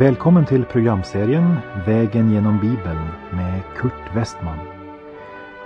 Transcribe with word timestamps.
Välkommen 0.00 0.46
till 0.46 0.64
programserien 0.64 1.56
Vägen 1.86 2.32
genom 2.32 2.60
Bibeln 2.60 3.08
med 3.32 3.62
Kurt 3.76 4.14
Westman. 4.16 4.58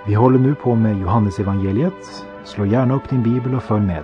Vi 0.07 0.13
håller 0.13 0.39
nu 0.39 0.55
på 0.55 0.75
med 0.75 0.99
Johannesevangeliet. 0.99 2.25
Slå 2.43 2.65
gärna 2.65 2.95
upp 2.95 3.09
din 3.09 3.23
bibel 3.23 3.55
och 3.55 3.63
följ 3.63 3.85
med. 3.85 4.03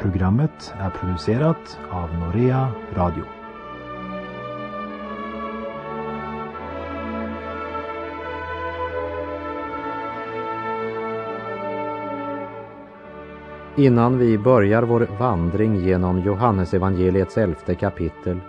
Programmet 0.00 0.74
är 0.78 0.90
producerat 0.90 1.78
av 1.90 2.14
Norea 2.14 2.68
Radio. 2.94 3.24
Innan 13.76 14.18
vi 14.18 14.38
börjar 14.38 14.82
vår 14.82 15.08
vandring 15.18 15.76
genom 15.76 16.20
Johannesevangeliets 16.20 17.38
elfte 17.38 17.74
kapitel 17.74 18.40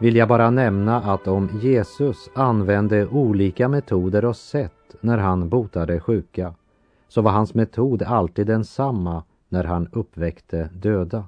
vill 0.00 0.16
jag 0.16 0.28
bara 0.28 0.50
nämna 0.50 0.96
att 0.96 1.28
om 1.28 1.48
Jesus 1.62 2.30
använde 2.34 3.06
olika 3.06 3.68
metoder 3.68 4.24
och 4.24 4.36
sätt 4.36 4.96
när 5.00 5.18
han 5.18 5.48
botade 5.48 6.00
sjuka, 6.00 6.54
så 7.08 7.22
var 7.22 7.30
hans 7.30 7.54
metod 7.54 8.02
alltid 8.02 8.46
densamma 8.46 9.22
när 9.48 9.64
han 9.64 9.88
uppväckte 9.92 10.68
döda. 10.72 11.24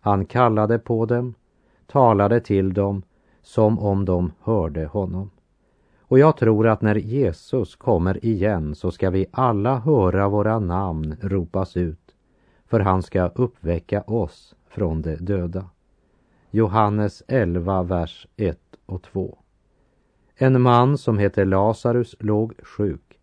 Han 0.00 0.24
kallade 0.24 0.78
på 0.78 1.06
dem, 1.06 1.34
talade 1.86 2.40
till 2.40 2.74
dem 2.74 3.02
som 3.42 3.78
om 3.78 4.04
de 4.04 4.32
hörde 4.42 4.86
honom. 4.86 5.30
Och 6.00 6.18
jag 6.18 6.36
tror 6.36 6.68
att 6.68 6.82
när 6.82 6.94
Jesus 6.94 7.76
kommer 7.76 8.24
igen 8.24 8.74
så 8.74 8.90
ska 8.90 9.10
vi 9.10 9.26
alla 9.30 9.78
höra 9.78 10.28
våra 10.28 10.58
namn 10.58 11.16
ropas 11.20 11.76
ut, 11.76 12.14
för 12.66 12.80
han 12.80 13.02
ska 13.02 13.26
uppväcka 13.26 14.02
oss 14.02 14.54
från 14.68 15.02
de 15.02 15.16
döda. 15.16 15.64
Johannes 16.50 17.22
11, 17.28 17.82
vers 17.82 18.26
1 18.36 18.58
och 18.86 19.02
2. 19.02 19.38
En 20.36 20.62
man 20.62 20.98
som 20.98 21.18
heter 21.18 21.44
Lazarus 21.44 22.16
låg 22.20 22.54
sjuk. 22.62 23.18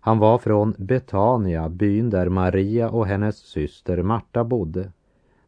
Han 0.00 0.18
var 0.18 0.38
från 0.38 0.74
Betania, 0.78 1.68
byn 1.68 2.10
där 2.10 2.28
Maria 2.28 2.90
och 2.90 3.06
hennes 3.06 3.36
syster 3.36 4.02
Marta 4.02 4.44
bodde. 4.44 4.92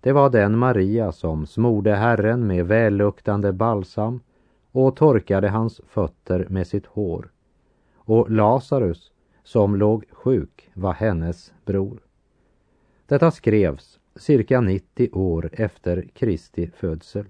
Det 0.00 0.12
var 0.12 0.30
den 0.30 0.58
Maria 0.58 1.12
som 1.12 1.46
smorde 1.46 1.94
Herren 1.94 2.46
med 2.46 2.66
välluktande 2.66 3.52
balsam 3.52 4.20
och 4.72 4.96
torkade 4.96 5.48
hans 5.48 5.80
fötter 5.88 6.46
med 6.50 6.66
sitt 6.66 6.86
hår. 6.86 7.30
Och 7.94 8.30
Lazarus, 8.30 9.12
som 9.44 9.76
låg 9.76 10.04
sjuk, 10.10 10.70
var 10.74 10.92
hennes 10.92 11.52
bror. 11.64 12.00
Detta 13.06 13.30
skrevs 13.30 13.98
cirka 14.16 14.60
90 14.60 15.08
år 15.12 15.50
efter 15.52 16.08
Kristi 16.14 16.70
födsel. 16.76 17.24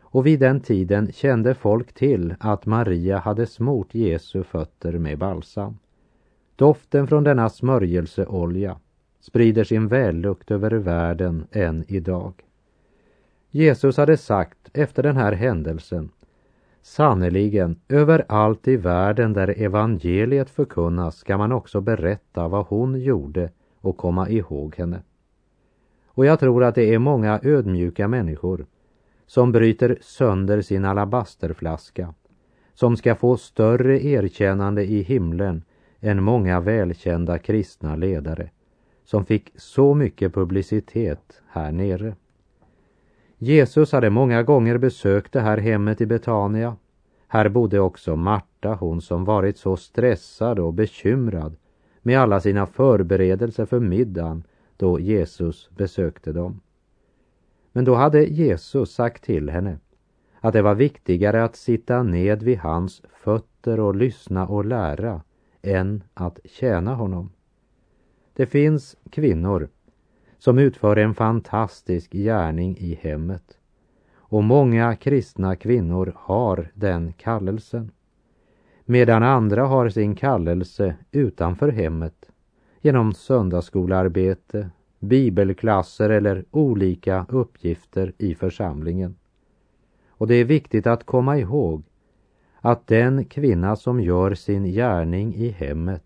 Och 0.00 0.26
vid 0.26 0.40
den 0.40 0.60
tiden 0.60 1.12
kände 1.12 1.54
folk 1.54 1.92
till 1.92 2.34
att 2.40 2.66
Maria 2.66 3.18
hade 3.18 3.46
smort 3.46 3.94
Jesu 3.94 4.42
fötter 4.42 4.92
med 4.92 5.18
balsam. 5.18 5.78
Doften 6.56 7.06
från 7.06 7.24
denna 7.24 7.48
smörjelseolja 7.48 8.76
sprider 9.20 9.64
sin 9.64 9.88
vällukt 9.88 10.50
över 10.50 10.70
världen 10.70 11.46
än 11.52 11.84
idag. 11.88 12.32
Jesus 13.50 13.96
hade 13.96 14.16
sagt 14.16 14.70
efter 14.72 15.02
den 15.02 15.16
här 15.16 15.32
händelsen 15.32 16.10
Sannerligen, 16.82 17.80
överallt 17.88 18.68
i 18.68 18.76
världen 18.76 19.32
där 19.32 19.62
evangeliet 19.62 20.50
förkunnas 20.50 21.16
ska 21.16 21.38
man 21.38 21.52
också 21.52 21.80
berätta 21.80 22.48
vad 22.48 22.66
hon 22.66 23.00
gjorde 23.00 23.50
och 23.80 23.96
komma 23.96 24.28
ihåg 24.28 24.76
henne. 24.76 25.02
Och 26.14 26.26
jag 26.26 26.40
tror 26.40 26.64
att 26.64 26.74
det 26.74 26.94
är 26.94 26.98
många 26.98 27.40
ödmjuka 27.42 28.08
människor 28.08 28.66
som 29.26 29.52
bryter 29.52 29.98
sönder 30.00 30.62
sin 30.62 30.84
alabasterflaska, 30.84 32.14
som 32.74 32.96
ska 32.96 33.14
få 33.14 33.36
större 33.36 34.04
erkännande 34.04 34.84
i 34.84 35.02
himlen 35.02 35.62
än 36.00 36.22
många 36.22 36.60
välkända 36.60 37.38
kristna 37.38 37.96
ledare 37.96 38.50
som 39.04 39.24
fick 39.24 39.52
så 39.56 39.94
mycket 39.94 40.34
publicitet 40.34 41.42
här 41.48 41.72
nere. 41.72 42.14
Jesus 43.38 43.92
hade 43.92 44.10
många 44.10 44.42
gånger 44.42 44.78
besökt 44.78 45.32
det 45.32 45.40
här 45.40 45.58
hemmet 45.58 46.00
i 46.00 46.06
Betania. 46.06 46.76
Här 47.28 47.48
bodde 47.48 47.80
också 47.80 48.16
Marta, 48.16 48.74
hon 48.74 49.00
som 49.00 49.24
varit 49.24 49.56
så 49.56 49.76
stressad 49.76 50.58
och 50.58 50.74
bekymrad 50.74 51.56
med 52.02 52.20
alla 52.20 52.40
sina 52.40 52.66
förberedelser 52.66 53.66
för 53.66 53.80
middagen 53.80 54.42
då 54.80 55.00
Jesus 55.00 55.70
besökte 55.70 56.32
dem. 56.32 56.60
Men 57.72 57.84
då 57.84 57.94
hade 57.94 58.24
Jesus 58.24 58.94
sagt 58.94 59.24
till 59.24 59.50
henne 59.50 59.78
att 60.40 60.52
det 60.52 60.62
var 60.62 60.74
viktigare 60.74 61.44
att 61.44 61.56
sitta 61.56 62.02
ned 62.02 62.42
vid 62.42 62.58
hans 62.58 63.02
fötter 63.22 63.80
och 63.80 63.94
lyssna 63.94 64.46
och 64.46 64.64
lära 64.64 65.22
än 65.62 66.02
att 66.14 66.38
tjäna 66.44 66.94
honom. 66.94 67.32
Det 68.32 68.46
finns 68.46 68.96
kvinnor 69.10 69.68
som 70.38 70.58
utför 70.58 70.96
en 70.96 71.14
fantastisk 71.14 72.12
gärning 72.12 72.76
i 72.78 72.94
hemmet. 72.94 73.58
Och 74.14 74.44
många 74.44 74.96
kristna 74.96 75.56
kvinnor 75.56 76.12
har 76.16 76.70
den 76.74 77.12
kallelsen. 77.12 77.90
Medan 78.84 79.22
andra 79.22 79.66
har 79.66 79.88
sin 79.88 80.14
kallelse 80.14 80.96
utanför 81.10 81.68
hemmet 81.68 82.29
genom 82.80 83.12
söndagsskolearbete, 83.14 84.70
bibelklasser 84.98 86.10
eller 86.10 86.44
olika 86.50 87.26
uppgifter 87.28 88.12
i 88.18 88.34
församlingen. 88.34 89.16
Och 90.08 90.26
det 90.26 90.34
är 90.34 90.44
viktigt 90.44 90.86
att 90.86 91.04
komma 91.04 91.38
ihåg 91.38 91.82
att 92.60 92.86
den 92.86 93.24
kvinna 93.24 93.76
som 93.76 94.00
gör 94.00 94.34
sin 94.34 94.64
gärning 94.64 95.34
i 95.34 95.48
hemmet 95.48 96.04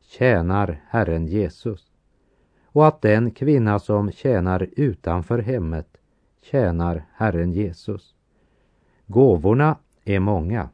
tjänar 0.00 0.80
Herren 0.88 1.26
Jesus 1.26 1.92
och 2.64 2.86
att 2.86 3.02
den 3.02 3.30
kvinna 3.30 3.78
som 3.78 4.12
tjänar 4.12 4.68
utanför 4.76 5.38
hemmet 5.38 5.96
tjänar 6.42 7.04
Herren 7.12 7.52
Jesus. 7.52 8.14
Gåvorna 9.06 9.76
är 10.04 10.20
många, 10.20 10.68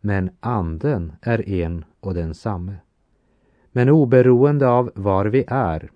men 0.00 0.30
anden 0.40 1.12
är 1.22 1.48
en 1.48 1.84
och 2.00 2.14
densamme. 2.14 2.74
Men 3.72 3.88
oberoende 3.88 4.68
av 4.68 4.90
var 4.94 5.26
vi 5.26 5.44
är 5.48 5.90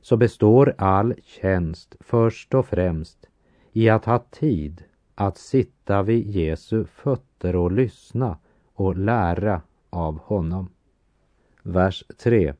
så 0.00 0.16
består 0.16 0.74
all 0.78 1.14
tjänst 1.22 1.96
först 2.00 2.54
och 2.54 2.66
främst 2.66 3.28
i 3.72 3.88
att 3.88 4.04
ha 4.04 4.18
tid 4.18 4.84
att 5.14 5.38
sitta 5.38 6.02
vid 6.02 6.26
Jesu 6.26 6.84
fötter 6.84 7.56
och 7.56 7.72
lyssna 7.72 8.38
och 8.74 8.96
lära 8.96 9.62
av 9.90 10.18
honom. 10.18 10.68
Vers 11.62 12.04
3. 12.18 12.54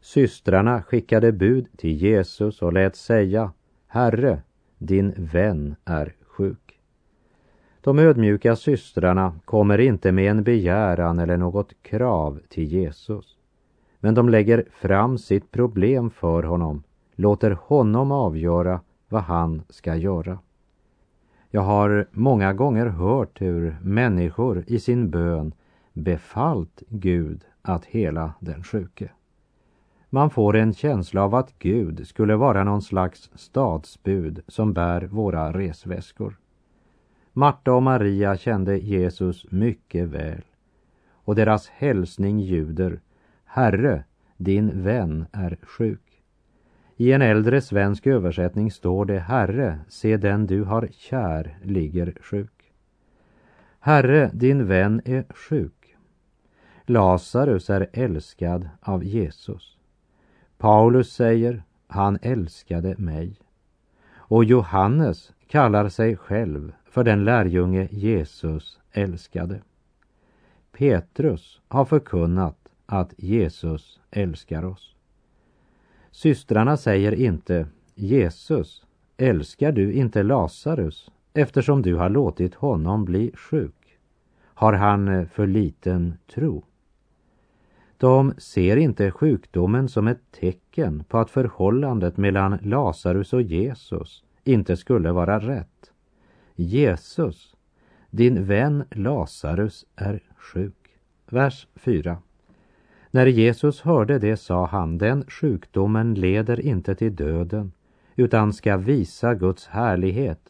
Systrarna 0.00 0.82
skickade 0.82 1.32
bud 1.32 1.66
till 1.76 1.92
Jesus 1.92 2.62
och 2.62 2.72
lät 2.72 2.96
säga 2.96 3.52
Herre, 3.86 4.42
din 4.78 5.14
vän 5.16 5.76
är 5.84 6.14
sjuk. 6.26 6.80
De 7.80 7.98
ödmjuka 7.98 8.56
systrarna 8.56 9.40
kommer 9.44 9.78
inte 9.78 10.12
med 10.12 10.30
en 10.30 10.42
begäran 10.42 11.18
eller 11.18 11.36
något 11.36 11.82
krav 11.82 12.40
till 12.48 12.64
Jesus. 12.64 13.35
Men 14.06 14.14
de 14.14 14.28
lägger 14.28 14.64
fram 14.70 15.18
sitt 15.18 15.50
problem 15.50 16.10
för 16.10 16.42
honom, 16.42 16.82
låter 17.14 17.50
honom 17.50 18.12
avgöra 18.12 18.80
vad 19.08 19.22
han 19.22 19.62
ska 19.68 19.96
göra. 19.96 20.38
Jag 21.50 21.60
har 21.60 22.06
många 22.10 22.52
gånger 22.52 22.86
hört 22.86 23.40
hur 23.40 23.76
människor 23.82 24.64
i 24.66 24.78
sin 24.78 25.10
bön 25.10 25.54
befallt 25.92 26.82
Gud 26.88 27.44
att 27.62 27.84
hela 27.84 28.32
den 28.40 28.64
sjuke. 28.64 29.10
Man 30.10 30.30
får 30.30 30.56
en 30.56 30.74
känsla 30.74 31.22
av 31.22 31.34
att 31.34 31.58
Gud 31.58 32.06
skulle 32.06 32.36
vara 32.36 32.64
någon 32.64 32.82
slags 32.82 33.30
stadsbud 33.34 34.40
som 34.48 34.72
bär 34.72 35.02
våra 35.02 35.52
resväskor. 35.52 36.38
Marta 37.32 37.72
och 37.72 37.82
Maria 37.82 38.36
kände 38.36 38.78
Jesus 38.78 39.46
mycket 39.50 40.08
väl 40.08 40.42
och 41.10 41.34
deras 41.34 41.68
hälsning 41.68 42.40
ljuder 42.40 43.00
Herre, 43.46 44.04
din 44.36 44.82
vän 44.82 45.26
är 45.32 45.58
sjuk. 45.62 46.22
I 46.96 47.12
en 47.12 47.22
äldre 47.22 47.60
svensk 47.60 48.06
översättning 48.06 48.70
står 48.70 49.04
det 49.04 49.18
Herre, 49.18 49.78
se 49.88 50.16
den 50.16 50.46
du 50.46 50.64
har 50.64 50.88
kär 50.92 51.58
ligger 51.62 52.14
sjuk. 52.20 52.72
Herre, 53.80 54.30
din 54.34 54.66
vän 54.66 55.02
är 55.04 55.24
sjuk. 55.30 55.96
Lazarus 56.86 57.70
är 57.70 57.88
älskad 57.92 58.68
av 58.80 59.04
Jesus. 59.04 59.78
Paulus 60.58 61.12
säger, 61.12 61.62
han 61.86 62.18
älskade 62.22 62.94
mig. 62.98 63.40
Och 64.14 64.44
Johannes 64.44 65.32
kallar 65.46 65.88
sig 65.88 66.16
själv 66.16 66.72
för 66.84 67.04
den 67.04 67.24
lärjunge 67.24 67.88
Jesus 67.90 68.80
älskade. 68.92 69.60
Petrus 70.72 71.60
har 71.68 71.84
förkunnat 71.84 72.65
att 72.86 73.14
Jesus 73.16 74.00
älskar 74.10 74.64
oss. 74.64 74.94
Systrarna 76.10 76.76
säger 76.76 77.14
inte 77.14 77.66
Jesus, 77.94 78.86
älskar 79.16 79.72
du 79.72 79.92
inte 79.92 80.22
Lazarus 80.22 81.10
eftersom 81.34 81.82
du 81.82 81.94
har 81.94 82.08
låtit 82.08 82.54
honom 82.54 83.04
bli 83.04 83.32
sjuk? 83.34 83.98
Har 84.44 84.72
han 84.72 85.08
eh, 85.08 85.26
för 85.26 85.46
liten 85.46 86.14
tro? 86.34 86.64
De 87.98 88.34
ser 88.38 88.76
inte 88.76 89.10
sjukdomen 89.10 89.88
som 89.88 90.06
ett 90.08 90.32
tecken 90.40 91.04
på 91.04 91.18
att 91.18 91.30
förhållandet 91.30 92.16
mellan 92.16 92.58
Lazarus 92.62 93.32
och 93.32 93.42
Jesus 93.42 94.24
inte 94.44 94.76
skulle 94.76 95.12
vara 95.12 95.38
rätt. 95.40 95.92
Jesus, 96.54 97.56
din 98.10 98.44
vän 98.44 98.84
Lazarus 98.90 99.86
är 99.96 100.22
sjuk. 100.36 100.98
Vers 101.26 101.68
4. 101.74 102.18
När 103.16 103.26
Jesus 103.26 103.80
hörde 103.80 104.18
det 104.18 104.36
sa 104.36 104.66
han, 104.66 104.98
den 104.98 105.24
sjukdomen 105.28 106.14
leder 106.14 106.60
inte 106.60 106.94
till 106.94 107.16
döden, 107.16 107.72
utan 108.16 108.52
ska 108.52 108.76
visa 108.76 109.34
Guds 109.34 109.66
härlighet, 109.66 110.40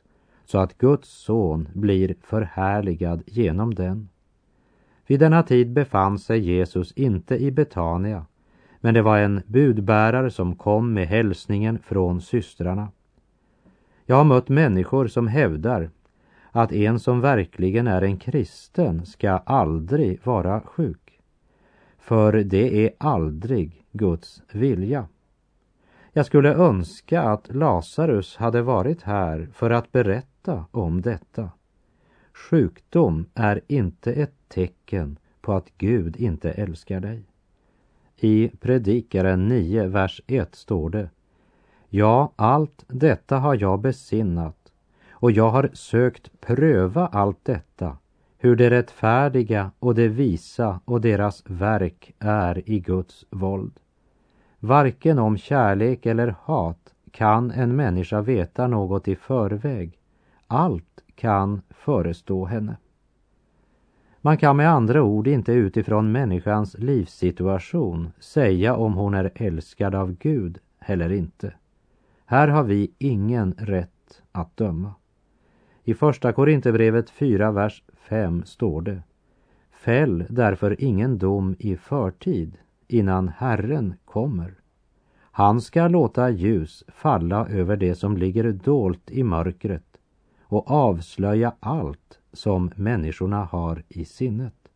så 0.44 0.58
att 0.58 0.78
Guds 0.78 1.08
son 1.08 1.68
blir 1.72 2.14
förhärligad 2.22 3.22
genom 3.26 3.74
den. 3.74 4.08
Vid 5.06 5.20
denna 5.20 5.42
tid 5.42 5.72
befann 5.72 6.18
sig 6.18 6.38
Jesus 6.40 6.92
inte 6.92 7.36
i 7.36 7.50
Betania, 7.50 8.26
men 8.80 8.94
det 8.94 9.02
var 9.02 9.18
en 9.18 9.42
budbärare 9.46 10.30
som 10.30 10.56
kom 10.56 10.92
med 10.92 11.08
hälsningen 11.08 11.78
från 11.78 12.20
systrarna. 12.20 12.88
Jag 14.06 14.16
har 14.16 14.24
mött 14.24 14.48
människor 14.48 15.06
som 15.06 15.28
hävdar 15.28 15.90
att 16.50 16.72
en 16.72 16.98
som 16.98 17.20
verkligen 17.20 17.86
är 17.86 18.02
en 18.02 18.16
kristen 18.16 19.06
ska 19.06 19.30
aldrig 19.30 20.20
vara 20.24 20.60
sjuk. 20.60 21.05
För 22.06 22.32
det 22.32 22.84
är 22.84 22.90
aldrig 22.98 23.84
Guds 23.92 24.42
vilja. 24.52 25.08
Jag 26.12 26.26
skulle 26.26 26.54
önska 26.54 27.22
att 27.22 27.54
Lazarus 27.54 28.36
hade 28.36 28.62
varit 28.62 29.02
här 29.02 29.48
för 29.52 29.70
att 29.70 29.92
berätta 29.92 30.64
om 30.70 31.02
detta. 31.02 31.50
Sjukdom 32.32 33.26
är 33.34 33.60
inte 33.68 34.12
ett 34.12 34.34
tecken 34.48 35.18
på 35.40 35.52
att 35.52 35.70
Gud 35.78 36.16
inte 36.16 36.50
älskar 36.50 37.00
dig. 37.00 37.22
I 38.16 38.48
Predikaren 38.60 39.48
9, 39.48 39.86
vers 39.86 40.20
1 40.26 40.54
står 40.54 40.90
det 40.90 41.10
Ja, 41.88 42.32
allt 42.36 42.84
detta 42.88 43.38
har 43.38 43.54
jag 43.54 43.80
besinnat 43.80 44.72
och 45.10 45.30
jag 45.30 45.50
har 45.50 45.70
sökt 45.72 46.40
pröva 46.40 47.06
allt 47.06 47.44
detta, 47.44 47.96
hur 48.38 48.56
det 48.56 48.70
rättfärdiga 48.70 49.70
och 49.78 49.94
det 49.94 50.08
visa 50.08 50.80
och 50.84 51.00
deras 51.00 51.42
verk 51.46 52.14
är 52.18 52.70
i 52.70 52.80
Guds 52.80 53.24
våld. 53.30 53.80
Varken 54.58 55.18
om 55.18 55.36
kärlek 55.36 56.06
eller 56.06 56.34
hat 56.42 56.94
kan 57.10 57.50
en 57.50 57.76
människa 57.76 58.20
veta 58.20 58.66
något 58.66 59.08
i 59.08 59.16
förväg. 59.16 59.98
Allt 60.46 61.00
kan 61.14 61.62
förestå 61.70 62.44
henne. 62.44 62.76
Man 64.20 64.36
kan 64.36 64.56
med 64.56 64.70
andra 64.70 65.02
ord 65.02 65.26
inte 65.26 65.52
utifrån 65.52 66.12
människans 66.12 66.76
livssituation 66.78 68.12
säga 68.18 68.76
om 68.76 68.94
hon 68.94 69.14
är 69.14 69.30
älskad 69.34 69.94
av 69.94 70.12
Gud 70.12 70.58
eller 70.78 71.12
inte. 71.12 71.52
Här 72.24 72.48
har 72.48 72.62
vi 72.62 72.90
ingen 72.98 73.54
rätt 73.58 74.22
att 74.32 74.56
döma. 74.56 74.94
I 75.84 75.94
Första 75.94 76.32
Korinthierbrevet 76.32 77.10
4, 77.10 77.50
vers 77.50 77.82
5 78.08 78.44
står 78.44 78.82
det 78.82 79.02
Fäll 79.70 80.24
därför 80.28 80.80
ingen 80.84 81.18
dom 81.18 81.56
i 81.58 81.76
förtid 81.76 82.58
innan 82.88 83.28
Herren 83.28 83.94
kommer. 84.04 84.54
Han 85.18 85.60
ska 85.60 85.88
låta 85.88 86.30
ljus 86.30 86.84
falla 86.88 87.48
över 87.48 87.76
det 87.76 87.94
som 87.94 88.16
ligger 88.16 88.52
dolt 88.52 89.10
i 89.10 89.22
mörkret 89.22 89.96
och 90.42 90.70
avslöja 90.70 91.54
allt 91.60 92.18
som 92.32 92.70
människorna 92.76 93.44
har 93.44 93.82
i 93.88 94.04
sinnet. 94.04 94.68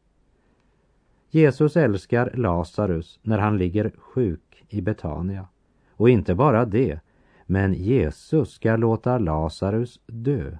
Jesus 1.31 1.77
älskar 1.77 2.31
Lazarus 2.35 3.21
när 3.23 3.39
han 3.39 3.59
ligger 3.59 3.93
sjuk 3.99 4.65
i 4.69 4.81
Betania. 4.81 5.49
Och 5.91 6.11
inte 6.11 6.35
bara 6.35 6.65
det, 6.65 7.01
men 7.47 7.75
Jesus 7.75 8.51
ska 8.51 8.77
låta 8.77 9.19
Lazarus 9.19 10.01
dö. 10.07 10.59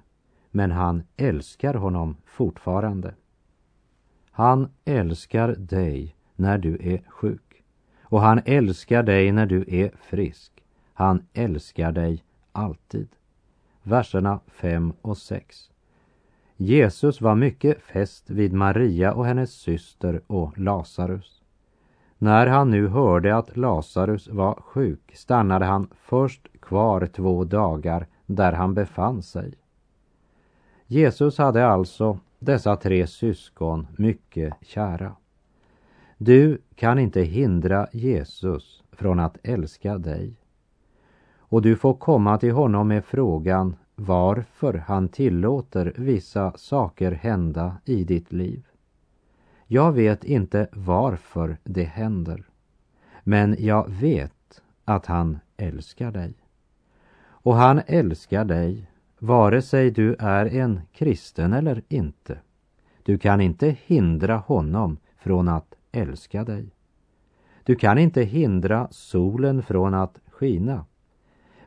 Men 0.51 0.71
han 0.71 1.03
älskar 1.17 1.73
honom 1.73 2.15
fortfarande. 2.25 3.13
Han 4.31 4.69
älskar 4.85 5.47
dig 5.47 6.15
när 6.35 6.57
du 6.57 6.77
är 6.81 7.01
sjuk. 7.07 7.63
Och 8.01 8.21
han 8.21 8.41
älskar 8.45 9.03
dig 9.03 9.31
när 9.31 9.45
du 9.45 9.65
är 9.67 9.91
frisk. 10.01 10.63
Han 10.93 11.25
älskar 11.33 11.91
dig 11.91 12.23
alltid. 12.51 13.07
Verserna 13.83 14.39
5 14.47 14.93
och 15.01 15.17
6. 15.17 15.71
Jesus 16.57 17.21
var 17.21 17.35
mycket 17.35 17.81
fäst 17.81 18.29
vid 18.29 18.53
Maria 18.53 19.13
och 19.13 19.25
hennes 19.25 19.51
syster 19.51 20.21
och 20.27 20.57
Lazarus. 20.57 21.41
När 22.17 22.47
han 22.47 22.71
nu 22.71 22.87
hörde 22.87 23.35
att 23.35 23.57
Lazarus 23.57 24.27
var 24.27 24.53
sjuk 24.53 25.11
stannade 25.15 25.65
han 25.65 25.87
först 26.01 26.47
kvar 26.61 27.05
två 27.05 27.43
dagar 27.43 28.07
där 28.25 28.53
han 28.53 28.73
befann 28.73 29.23
sig. 29.23 29.53
Jesus 30.91 31.37
hade 31.37 31.67
alltså 31.67 32.19
dessa 32.39 32.75
tre 32.75 33.07
syskon 33.07 33.87
mycket 33.97 34.53
kära. 34.61 35.15
Du 36.17 36.61
kan 36.75 36.99
inte 36.99 37.21
hindra 37.21 37.87
Jesus 37.91 38.83
från 38.91 39.19
att 39.19 39.37
älska 39.43 39.97
dig. 39.97 40.33
Och 41.37 41.61
du 41.61 41.75
får 41.75 41.93
komma 41.93 42.37
till 42.37 42.51
honom 42.51 42.87
med 42.87 43.05
frågan 43.05 43.75
varför 43.95 44.73
han 44.73 45.09
tillåter 45.09 45.93
vissa 45.97 46.53
saker 46.57 47.11
hända 47.11 47.77
i 47.85 48.03
ditt 48.03 48.31
liv. 48.31 48.65
Jag 49.67 49.91
vet 49.91 50.23
inte 50.23 50.67
varför 50.71 51.57
det 51.63 51.83
händer, 51.83 52.43
men 53.23 53.55
jag 53.59 53.89
vet 53.89 54.61
att 54.85 55.05
han 55.05 55.39
älskar 55.57 56.11
dig. 56.11 56.33
Och 57.23 57.55
han 57.55 57.81
älskar 57.87 58.45
dig 58.45 58.90
vare 59.23 59.61
sig 59.61 59.91
du 59.91 60.15
är 60.19 60.45
en 60.45 60.81
kristen 60.91 61.53
eller 61.53 61.81
inte. 61.87 62.37
Du 63.03 63.17
kan 63.17 63.41
inte 63.41 63.75
hindra 63.85 64.37
honom 64.37 64.97
från 65.17 65.47
att 65.47 65.75
älska 65.91 66.43
dig. 66.43 66.69
Du 67.63 67.75
kan 67.75 67.97
inte 67.97 68.21
hindra 68.21 68.87
solen 68.91 69.63
från 69.63 69.93
att 69.93 70.19
skina. 70.31 70.85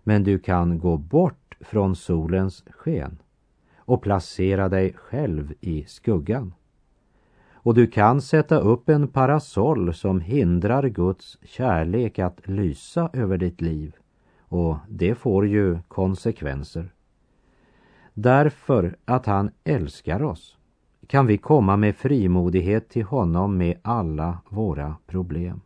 Men 0.03 0.25
du 0.25 0.39
kan 0.39 0.79
gå 0.79 0.97
bort 0.97 1.57
från 1.61 1.97
solens 1.97 2.65
sken 2.71 3.19
och 3.77 4.03
placera 4.03 4.69
dig 4.69 4.93
själv 4.93 5.55
i 5.61 5.85
skuggan. 5.85 6.55
Och 7.53 7.75
du 7.75 7.87
kan 7.87 8.21
sätta 8.21 8.59
upp 8.59 8.89
en 8.89 9.09
parasoll 9.09 9.95
som 9.95 10.21
hindrar 10.21 10.89
Guds 10.89 11.39
kärlek 11.43 12.19
att 12.19 12.49
lysa 12.49 13.11
över 13.13 13.39
ditt 13.39 13.61
liv. 13.61 13.97
Och 14.39 14.77
det 14.89 15.15
får 15.15 15.47
ju 15.47 15.79
konsekvenser. 15.89 16.94
Därför 18.15 18.97
att 19.05 19.27
han 19.27 19.51
älskar 19.65 20.23
oss 20.23 20.59
kan 21.07 21.27
vi 21.27 21.39
komma 21.39 21.77
med 21.77 21.97
frimodighet 21.97 22.89
till 22.89 23.05
honom 23.05 23.57
med 23.57 23.79
alla 23.83 24.39
våra 24.49 24.97
problem. 25.07 25.61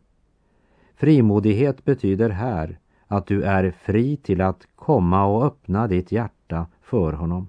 Frimodighet 0.95 1.85
betyder 1.85 2.29
här 2.29 2.79
att 3.07 3.27
du 3.27 3.43
är 3.43 3.71
fri 3.71 4.17
till 4.17 4.41
att 4.41 4.67
komma 4.75 5.25
och 5.25 5.45
öppna 5.45 5.87
ditt 5.87 6.11
hjärta 6.11 6.67
för 6.81 7.13
honom. 7.13 7.47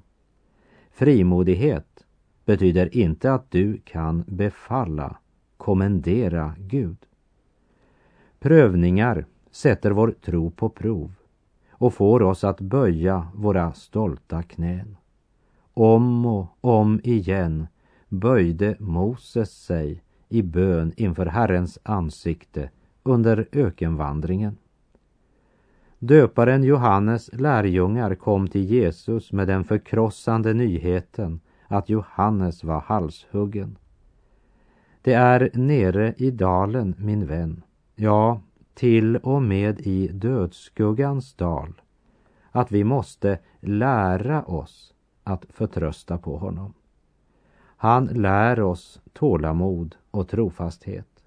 Frimodighet 0.90 2.04
betyder 2.44 2.96
inte 2.96 3.32
att 3.32 3.50
du 3.50 3.80
kan 3.84 4.24
befalla, 4.26 5.16
kommendera 5.56 6.54
Gud. 6.58 6.96
Prövningar 8.38 9.26
sätter 9.50 9.90
vår 9.90 10.14
tro 10.20 10.50
på 10.50 10.68
prov 10.68 11.19
och 11.80 11.94
får 11.94 12.22
oss 12.22 12.44
att 12.44 12.60
böja 12.60 13.26
våra 13.34 13.72
stolta 13.72 14.42
knän. 14.42 14.96
Om 15.74 16.26
och 16.26 16.46
om 16.60 17.00
igen 17.04 17.66
böjde 18.08 18.76
Moses 18.78 19.50
sig 19.50 20.02
i 20.28 20.42
bön 20.42 20.92
inför 20.96 21.26
Herrens 21.26 21.78
ansikte 21.82 22.70
under 23.02 23.48
ökenvandringen. 23.52 24.56
Döparen 25.98 26.64
Johannes 26.64 27.30
lärjungar 27.32 28.14
kom 28.14 28.48
till 28.48 28.64
Jesus 28.64 29.32
med 29.32 29.48
den 29.48 29.64
förkrossande 29.64 30.54
nyheten 30.54 31.40
att 31.68 31.88
Johannes 31.88 32.64
var 32.64 32.80
halshuggen. 32.80 33.78
Det 35.02 35.12
är 35.12 35.50
nere 35.54 36.14
i 36.16 36.30
dalen, 36.30 36.94
min 36.98 37.26
vän, 37.26 37.62
ja, 37.94 38.40
till 38.80 39.16
och 39.16 39.42
med 39.42 39.80
i 39.80 40.08
dödsskuggans 40.08 41.34
dal, 41.34 41.80
att 42.50 42.72
vi 42.72 42.84
måste 42.84 43.38
lära 43.60 44.42
oss 44.44 44.94
att 45.24 45.46
förtrösta 45.48 46.18
på 46.18 46.36
honom. 46.36 46.74
Han 47.60 48.04
lär 48.04 48.60
oss 48.60 49.00
tålamod 49.12 49.96
och 50.10 50.28
trofasthet. 50.28 51.24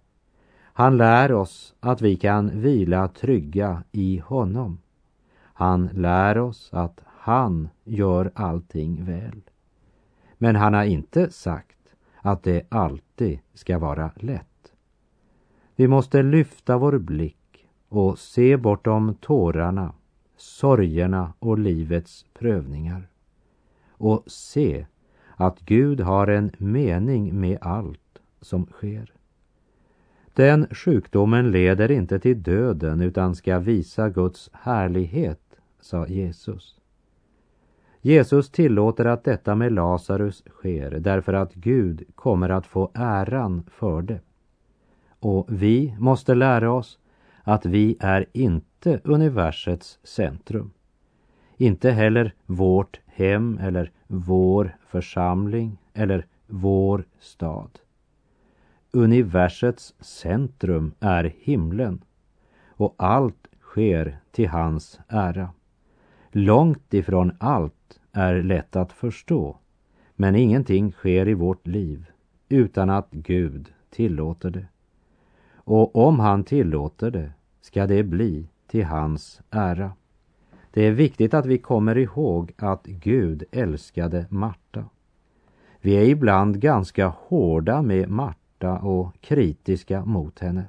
Han 0.62 0.98
lär 0.98 1.32
oss 1.32 1.76
att 1.80 2.02
vi 2.02 2.16
kan 2.16 2.62
vila 2.62 3.08
trygga 3.08 3.84
i 3.92 4.18
honom. 4.18 4.80
Han 5.42 5.90
lär 5.94 6.38
oss 6.38 6.70
att 6.74 7.02
han 7.06 7.70
gör 7.84 8.32
allting 8.36 9.06
väl. 9.06 9.42
Men 10.38 10.56
han 10.56 10.74
har 10.74 10.84
inte 10.84 11.32
sagt 11.32 11.96
att 12.22 12.44
det 12.44 12.66
alltid 12.70 13.40
ska 13.54 13.80
vara 13.80 14.12
lätt. 14.16 14.74
Vi 15.76 15.88
måste 15.88 16.24
lyfta 16.24 16.78
vår 16.78 16.98
blick 16.98 17.38
och 17.94 18.20
se 18.20 18.58
bortom 18.58 19.16
tårarna, 19.22 19.94
sorgerna 20.38 21.34
och 21.40 21.60
livets 21.60 22.26
prövningar. 22.34 23.08
Och 23.90 24.24
se 24.28 24.86
att 25.36 25.60
Gud 25.60 26.00
har 26.00 26.28
en 26.28 26.52
mening 26.58 27.40
med 27.40 27.58
allt 27.62 28.20
som 28.42 28.66
sker. 28.66 29.12
Den 30.34 30.68
sjukdomen 30.72 31.52
leder 31.52 31.92
inte 31.92 32.20
till 32.20 32.44
döden 32.44 33.02
utan 33.02 33.36
ska 33.36 33.60
visa 33.60 34.10
Guds 34.10 34.50
härlighet, 34.54 35.56
sa 35.82 36.08
Jesus. 36.08 36.80
Jesus 38.02 38.50
tillåter 38.50 39.06
att 39.06 39.24
detta 39.24 39.56
med 39.56 39.72
Lazarus 39.72 40.44
sker 40.50 40.92
därför 40.92 41.34
att 41.34 41.54
Gud 41.54 42.04
kommer 42.16 42.50
att 42.50 42.66
få 42.66 42.92
äran 42.94 43.64
för 43.72 44.02
det. 44.02 44.20
Och 45.20 45.46
vi 45.50 45.96
måste 46.00 46.36
lära 46.36 46.72
oss 46.72 47.00
att 47.44 47.66
vi 47.66 47.98
är 48.00 48.26
inte 48.34 49.00
universets 49.04 50.00
centrum. 50.04 50.72
Inte 51.58 51.92
heller 51.92 52.34
vårt 52.46 53.00
hem 53.06 53.60
eller 53.62 53.92
vår 54.08 54.78
församling 54.88 55.78
eller 55.94 56.26
vår 56.48 57.06
stad. 57.20 57.80
Universets 58.92 59.94
centrum 60.00 60.94
är 61.00 61.34
himlen 61.38 62.04
och 62.68 62.96
allt 62.98 63.48
sker 63.62 64.20
till 64.32 64.50
hans 64.50 65.00
ära. 65.08 65.50
Långt 66.32 66.94
ifrån 66.94 67.32
allt 67.40 68.00
är 68.12 68.44
lätt 68.44 68.76
att 68.76 68.92
förstå, 68.92 69.58
men 70.16 70.36
ingenting 70.36 70.92
sker 70.92 71.28
i 71.28 71.34
vårt 71.34 71.68
liv 71.68 72.06
utan 72.50 72.90
att 72.90 73.08
Gud 73.12 73.74
tillåter 73.90 74.50
det. 74.50 74.68
Och 75.64 75.96
om 75.96 76.20
han 76.20 76.44
tillåter 76.44 77.12
det 77.12 77.32
ska 77.62 77.88
det 77.88 78.04
bli 78.04 78.48
till 78.68 78.86
hans 78.86 79.42
ära. 79.50 79.92
Det 80.72 80.82
är 80.82 80.92
viktigt 80.92 81.34
att 81.34 81.46
vi 81.46 81.58
kommer 81.58 81.98
ihåg 81.98 82.52
att 82.58 82.86
Gud 82.86 83.44
älskade 83.52 84.26
Marta. 84.30 84.86
Vi 85.82 85.96
är 85.96 86.04
ibland 86.04 86.60
ganska 86.60 87.08
hårda 87.08 87.82
med 87.82 88.10
Marta 88.10 88.78
och 88.80 89.22
kritiska 89.22 90.06
mot 90.06 90.40
henne. 90.40 90.66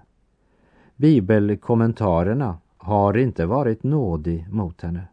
Bibelkommentarerna 0.97 2.59
har 2.77 3.17
inte 3.17 3.47
varit 3.47 3.83
nådig 3.83 4.47
mot 4.51 4.81
henne. 4.81 5.09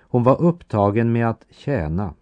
Hon 0.00 0.22
var 0.22 0.40
upptagen 0.42 1.12
med 1.12 1.28
att 1.28 1.46
tjäna 1.50 2.14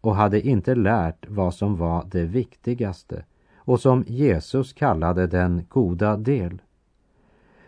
och 0.00 0.16
hade 0.16 0.40
inte 0.40 0.74
lärt 0.74 1.28
vad 1.28 1.54
som 1.54 1.76
var 1.76 2.04
det 2.10 2.24
viktigaste 2.24 3.24
och 3.64 3.80
som 3.80 4.04
Jesus 4.06 4.72
kallade 4.72 5.26
den 5.26 5.66
goda 5.68 6.16
del. 6.16 6.62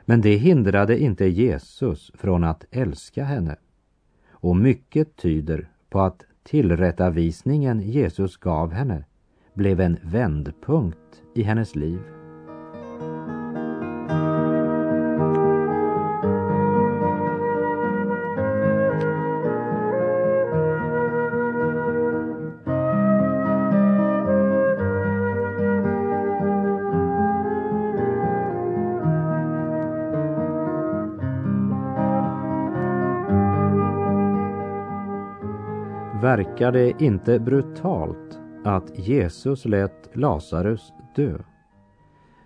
Men 0.04 0.20
det 0.20 0.37
hindrade 0.37 0.99
inte 0.99 1.26
Jesus 1.26 2.12
från 2.14 2.44
att 2.44 2.64
älska 2.70 3.25
henne. 3.25 3.56
Och 4.30 4.56
mycket 4.56 5.16
tyder 5.16 5.68
på 5.90 6.00
att 6.00 6.25
tillrättavisningen 6.42 7.80
Jesus 7.80 8.37
gav 8.37 8.72
henne 8.72 9.04
blev 9.54 9.80
en 9.80 9.99
vändpunkt 10.02 11.22
i 11.34 11.42
hennes 11.42 11.76
liv. 11.76 12.22
Verkar 36.37 36.73
det 36.73 37.03
inte 37.03 37.39
brutalt 37.39 38.39
att 38.65 38.99
Jesus 38.99 39.65
lät 39.65 40.17
Lazarus 40.17 40.93
dö. 41.15 41.39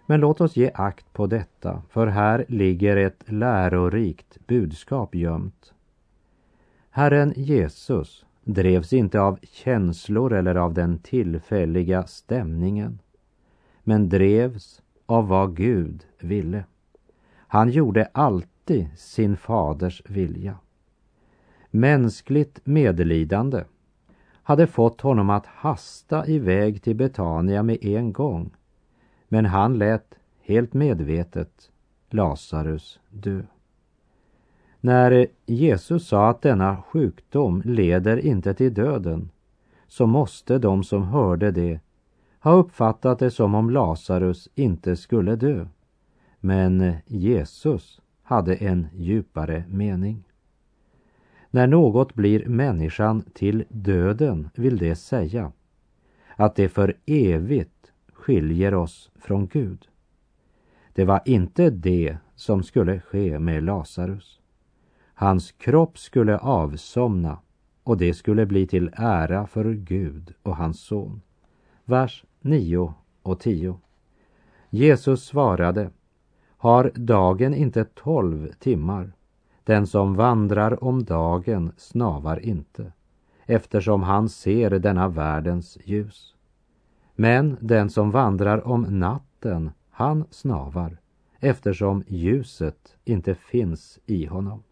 Men 0.06 0.20
låt 0.20 0.40
oss 0.40 0.56
ge 0.56 0.70
akt 0.74 1.12
på 1.12 1.26
detta, 1.26 1.82
för 1.90 2.06
här 2.06 2.44
ligger 2.48 2.96
ett 2.96 3.24
lärorikt 3.26 4.46
budskap 4.46 5.14
gömt. 5.14 5.74
Herren 6.90 7.32
Jesus 7.36 8.26
drevs 8.44 8.92
inte 8.92 9.20
av 9.20 9.38
känslor 9.42 10.32
eller 10.32 10.54
av 10.54 10.74
den 10.74 10.98
tillfälliga 10.98 12.06
stämningen, 12.06 12.98
men 13.84 14.08
drevs 14.08 14.82
av 15.06 15.28
vad 15.28 15.56
Gud 15.56 16.06
ville. 16.20 16.64
Han 17.36 17.70
gjorde 17.70 18.08
alltid 18.12 18.88
sin 18.96 19.36
faders 19.36 20.02
vilja. 20.06 20.58
Mänskligt 21.70 22.60
medlidande 22.64 23.64
hade 24.46 24.66
fått 24.66 25.00
honom 25.00 25.30
att 25.30 25.46
hasta 25.46 26.26
iväg 26.26 26.82
till 26.82 26.96
Betania 26.96 27.62
med 27.62 27.84
en 27.84 28.12
gång. 28.12 28.50
Men 29.28 29.46
han 29.46 29.78
lät 29.78 30.14
helt 30.42 30.74
medvetet 30.74 31.70
Lazarus 32.10 33.00
dö. 33.10 33.42
När 34.80 35.26
Jesus 35.46 36.08
sa 36.08 36.28
att 36.28 36.42
denna 36.42 36.82
sjukdom 36.82 37.62
leder 37.64 38.16
inte 38.16 38.54
till 38.54 38.74
döden 38.74 39.30
så 39.86 40.06
måste 40.06 40.58
de 40.58 40.84
som 40.84 41.02
hörde 41.02 41.50
det 41.50 41.80
ha 42.40 42.52
uppfattat 42.52 43.18
det 43.18 43.30
som 43.30 43.54
om 43.54 43.70
Lazarus 43.70 44.48
inte 44.54 44.96
skulle 44.96 45.36
dö. 45.36 45.66
Men 46.40 46.94
Jesus 47.06 48.00
hade 48.22 48.54
en 48.54 48.86
djupare 48.94 49.64
mening. 49.68 50.25
När 51.56 51.66
något 51.66 52.14
blir 52.14 52.48
människan 52.48 53.22
till 53.34 53.64
döden 53.68 54.50
vill 54.54 54.78
det 54.78 54.96
säga 54.96 55.52
att 56.36 56.54
det 56.54 56.68
för 56.68 56.96
evigt 57.06 57.92
skiljer 58.12 58.74
oss 58.74 59.10
från 59.14 59.46
Gud. 59.46 59.88
Det 60.92 61.04
var 61.04 61.20
inte 61.24 61.70
det 61.70 62.16
som 62.34 62.62
skulle 62.62 63.00
ske 63.00 63.38
med 63.38 63.62
Lazarus. 63.62 64.40
Hans 65.14 65.52
kropp 65.52 65.98
skulle 65.98 66.38
avsomna 66.38 67.38
och 67.82 67.96
det 67.96 68.14
skulle 68.14 68.46
bli 68.46 68.66
till 68.66 68.90
ära 68.96 69.46
för 69.46 69.72
Gud 69.72 70.34
och 70.42 70.56
hans 70.56 70.80
son. 70.80 71.20
Vers 71.84 72.24
9 72.40 72.94
och 73.22 73.40
10. 73.40 73.80
Jesus 74.70 75.24
svarade, 75.24 75.90
har 76.56 76.92
dagen 76.94 77.54
inte 77.54 77.84
tolv 77.84 78.52
timmar? 78.58 79.15
Den 79.66 79.86
som 79.86 80.14
vandrar 80.14 80.84
om 80.84 81.04
dagen 81.04 81.72
snavar 81.76 82.38
inte, 82.38 82.92
eftersom 83.46 84.02
han 84.02 84.28
ser 84.28 84.70
denna 84.70 85.08
världens 85.08 85.78
ljus. 85.84 86.34
Men 87.14 87.56
den 87.60 87.90
som 87.90 88.10
vandrar 88.10 88.66
om 88.66 88.82
natten, 88.82 89.70
han 89.90 90.24
snavar, 90.30 90.96
eftersom 91.40 92.04
ljuset 92.06 92.96
inte 93.04 93.34
finns 93.34 93.98
i 94.06 94.26
honom. 94.26 94.62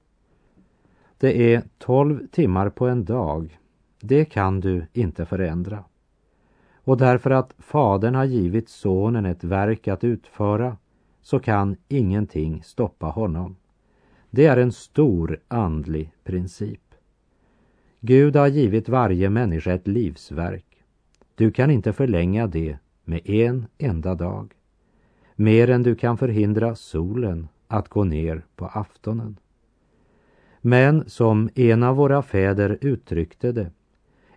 Det 1.18 1.54
är 1.54 1.62
tolv 1.78 2.26
timmar 2.26 2.70
på 2.70 2.86
en 2.86 3.04
dag. 3.04 3.58
Det 4.00 4.24
kan 4.24 4.60
du 4.60 4.86
inte 4.92 5.26
förändra. 5.26 5.84
Och 6.74 6.96
därför 6.96 7.30
att 7.30 7.54
Fadern 7.58 8.14
har 8.14 8.24
givit 8.24 8.68
Sonen 8.68 9.26
ett 9.26 9.44
verk 9.44 9.88
att 9.88 10.04
utföra 10.04 10.76
så 11.22 11.38
kan 11.38 11.76
ingenting 11.88 12.62
stoppa 12.62 13.06
honom. 13.06 13.56
Det 14.36 14.46
är 14.46 14.56
en 14.56 14.72
stor 14.72 15.40
andlig 15.48 16.12
princip. 16.24 16.94
Gud 18.00 18.36
har 18.36 18.46
givit 18.46 18.88
varje 18.88 19.30
människa 19.30 19.72
ett 19.72 19.88
livsverk. 19.88 20.84
Du 21.34 21.50
kan 21.50 21.70
inte 21.70 21.92
förlänga 21.92 22.46
det 22.46 22.78
med 23.04 23.30
en 23.30 23.66
enda 23.78 24.14
dag. 24.14 24.54
Mer 25.36 25.70
än 25.70 25.82
du 25.82 25.94
kan 25.94 26.18
förhindra 26.18 26.74
solen 26.74 27.48
att 27.68 27.88
gå 27.88 28.04
ner 28.04 28.44
på 28.56 28.66
aftonen. 28.66 29.36
Men 30.60 31.08
som 31.08 31.50
en 31.54 31.82
av 31.82 31.96
våra 31.96 32.22
fäder 32.22 32.78
uttryckte 32.80 33.52
det, 33.52 33.70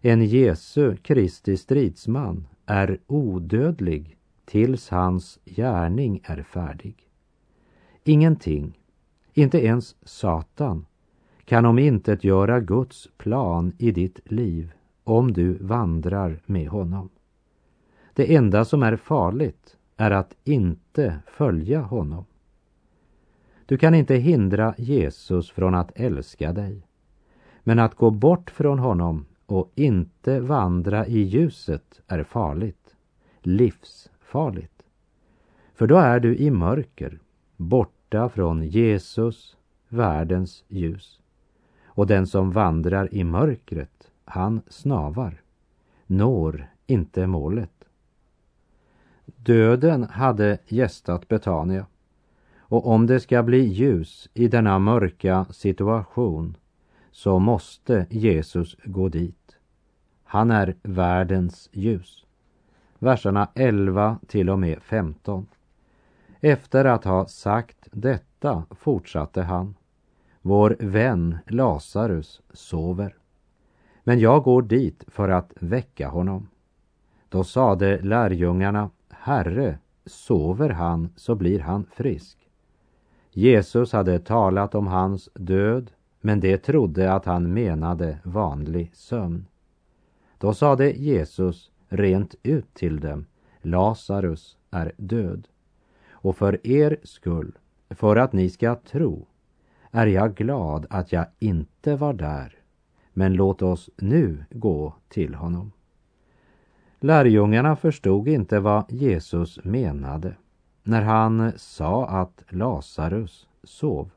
en 0.02 0.26
Jesu 0.26 0.96
Kristi 0.96 1.58
stridsman 1.58 2.48
är 2.66 3.00
odödlig 3.08 4.18
tills 4.46 4.90
hans 4.90 5.40
gärning 5.46 6.22
är 6.24 6.44
färdig. 6.44 6.96
Ingenting 8.04 8.78
inte 9.38 9.66
ens 9.66 9.96
Satan 10.04 10.86
kan 11.46 11.66
om 11.66 11.80
inte 11.80 12.18
göra 12.22 12.60
Guds 12.60 13.08
plan 13.18 13.74
i 13.78 13.92
ditt 13.92 14.32
liv 14.32 14.72
om 15.04 15.34
du 15.34 15.54
vandrar 15.54 16.42
med 16.46 16.68
honom. 16.68 17.10
Det 18.14 18.36
enda 18.36 18.66
som 18.66 18.84
är 18.84 18.96
farligt 18.96 19.78
är 19.98 20.12
att 20.12 20.36
inte 20.44 21.20
följa 21.28 21.82
honom. 21.82 22.26
Du 23.66 23.78
kan 23.78 23.96
inte 23.96 24.16
hindra 24.16 24.76
Jesus 24.78 25.52
från 25.52 25.76
att 25.76 25.92
älska 25.96 26.54
dig. 26.54 26.88
Men 27.64 27.80
att 27.80 27.96
gå 27.96 28.12
bort 28.12 28.50
från 28.50 28.80
honom 28.80 29.26
och 29.46 29.72
inte 29.76 30.40
vandra 30.40 31.08
i 31.08 31.20
ljuset 31.20 32.02
är 32.08 32.24
farligt, 32.24 32.96
livsfarligt. 33.42 34.84
För 35.74 35.88
då 35.88 35.98
är 35.98 36.20
du 36.20 36.38
i 36.38 36.52
mörker, 36.52 37.20
borta 38.10 38.30
från 38.30 38.64
Jesus, 38.64 39.58
världens 39.90 40.64
ljus. 40.68 41.20
Och 41.86 42.08
den 42.08 42.28
som 42.28 42.52
vandrar 42.52 43.14
i 43.14 43.24
mörkret, 43.24 44.12
han 44.26 44.62
snavar, 44.68 45.42
når 46.08 46.68
inte 46.88 47.28
målet. 47.28 47.86
Döden 49.26 50.04
hade 50.04 50.58
gästat 50.68 51.28
Betania. 51.28 51.86
Och 52.70 52.88
om 52.88 53.08
det 53.08 53.20
ska 53.20 53.44
bli 53.44 53.66
ljus 53.66 54.30
i 54.34 54.48
denna 54.48 54.80
mörka 54.80 55.46
situation 55.52 56.58
så 57.12 57.40
måste 57.40 58.06
Jesus 58.10 58.78
gå 58.84 59.10
dit. 59.10 59.58
Han 60.24 60.52
är 60.52 60.76
världens 60.84 61.70
ljus. 61.72 62.26
Verserna 63.00 63.50
11 63.56 64.20
till 64.28 64.50
och 64.50 64.60
med 64.60 64.82
15. 64.82 65.48
Efter 66.42 66.86
att 66.86 67.04
ha 67.04 67.28
sagt 67.28 67.88
detta 67.92 68.66
fortsatte 68.72 69.42
han. 69.42 69.76
Vår 70.42 70.78
vän 70.80 71.38
Lazarus 71.48 72.42
sover. 72.54 73.16
Men 74.04 74.20
jag 74.20 74.44
går 74.44 74.62
dit 74.62 75.04
för 75.08 75.30
att 75.30 75.54
väcka 75.56 76.08
honom. 76.08 76.50
Då 77.30 77.44
sade 77.44 78.02
lärjungarna, 78.02 78.90
Herre, 79.10 79.78
sover 80.06 80.70
han 80.70 81.10
så 81.16 81.36
blir 81.36 81.60
han 81.60 81.86
frisk. 81.92 82.38
Jesus 83.32 83.92
hade 83.92 84.20
talat 84.20 84.76
om 84.76 84.88
hans 84.88 85.30
död, 85.34 85.92
men 86.22 86.40
de 86.40 86.58
trodde 86.58 87.14
att 87.14 87.26
han 87.26 87.54
menade 87.54 88.20
vanlig 88.24 88.92
sömn. 88.94 89.46
Då 90.38 90.54
sade 90.54 90.92
Jesus 90.92 91.72
rent 91.90 92.36
ut 92.44 92.74
till 92.74 93.00
dem, 93.00 93.26
Lazarus 93.62 94.58
är 94.72 94.92
död. 94.98 95.48
Och 96.28 96.38
för 96.38 96.68
er 96.68 96.98
skull, 97.04 97.58
för 97.90 98.16
att 98.16 98.34
ni 98.34 98.50
ska 98.50 98.76
tro, 98.76 99.28
är 99.92 100.08
jag 100.08 100.36
glad 100.36 100.86
att 100.90 101.12
jag 101.12 101.26
inte 101.40 101.96
var 101.96 102.14
där. 102.14 102.56
Men 103.14 103.34
låt 103.34 103.62
oss 103.62 103.90
nu 103.98 104.46
gå 104.50 104.94
till 105.08 105.36
honom. 105.36 105.72
Lärjungarna 107.00 107.76
förstod 107.76 108.28
inte 108.28 108.60
vad 108.60 108.92
Jesus 108.92 109.64
menade 109.64 110.36
när 110.84 111.02
han 111.02 111.52
sa 111.56 112.08
att 112.08 112.44
Lazarus 112.50 113.48
sov. 113.64 114.10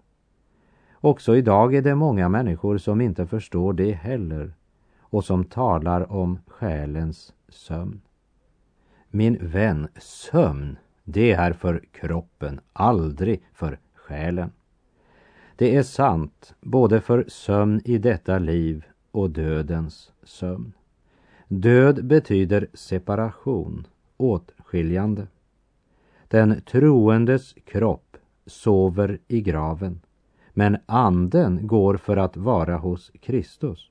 Också 0.93 1.37
idag 1.37 1.75
är 1.75 1.83
det 1.83 1.95
många 1.95 2.29
människor 2.29 2.79
som 2.79 3.01
inte 3.01 3.27
förstår 3.27 3.73
det 3.73 3.93
heller 3.93 4.55
och 5.01 5.25
som 5.25 5.45
talar 5.45 6.13
om 6.13 6.39
själens 6.47 7.35
sömn. 7.49 8.01
Min 9.09 9.39
vän, 9.41 9.89
sömn, 9.99 10.77
det 11.05 11.33
är 11.33 11.53
för 11.53 11.85
kroppen, 11.93 12.61
aldrig 12.73 13.43
för 13.53 13.79
själen. 13.95 14.53
Det 15.57 15.77
är 15.77 15.83
sant 15.83 16.55
både 16.61 17.01
för 17.01 17.25
sömn 17.29 17.81
i 17.85 17.99
detta 17.99 18.39
liv 18.39 18.85
och 19.11 19.31
dödens 19.31 20.13
sömn. 20.23 20.73
Död 21.49 22.05
betyder 22.05 22.67
separation, 22.75 23.87
åtskiljande. 24.17 25.27
Den 26.29 26.61
troendes 26.61 27.55
kropp 27.65 28.17
sover 28.47 29.19
i 29.29 29.41
graven, 29.41 30.01
men 30.53 30.77
anden 30.87 31.67
går 31.67 31.97
för 31.97 32.17
att 32.17 32.37
vara 32.37 32.77
hos 32.77 33.11
Kristus. 33.21 33.91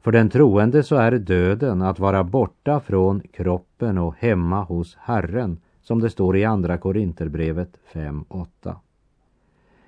För 0.00 0.12
den 0.12 0.30
troende 0.30 0.82
så 0.82 0.96
är 0.96 1.12
döden 1.12 1.82
att 1.82 1.98
vara 1.98 2.24
borta 2.24 2.80
från 2.80 3.20
kroppen 3.20 3.98
och 3.98 4.14
hemma 4.18 4.62
hos 4.62 4.96
Herren, 4.96 5.60
som 5.86 6.00
det 6.00 6.10
står 6.10 6.36
i 6.36 6.44
Andra 6.44 6.78
Korinterbrevet 6.78 7.78
5.8. 7.92 8.76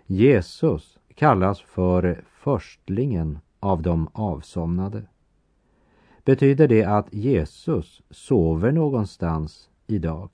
Jesus 0.06 0.98
kallas 1.14 1.60
för 1.60 2.24
förstlingen 2.28 3.38
av 3.60 3.82
de 3.82 4.08
avsomnade. 4.12 5.02
Betyder 6.24 6.68
det 6.68 6.84
att 6.84 7.14
Jesus 7.14 8.02
sover 8.10 8.72
någonstans 8.72 9.70
idag? 9.86 10.30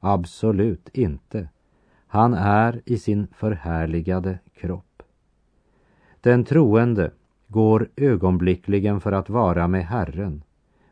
Absolut 0.00 0.88
inte. 0.92 1.48
Han 2.06 2.34
är 2.34 2.82
i 2.84 2.98
sin 2.98 3.26
förhärligade 3.36 4.38
kropp. 4.54 5.02
Den 6.20 6.44
troende 6.44 7.10
går 7.48 7.88
ögonblickligen 7.96 9.00
för 9.00 9.12
att 9.12 9.30
vara 9.30 9.68
med 9.68 9.86
Herren, 9.86 10.42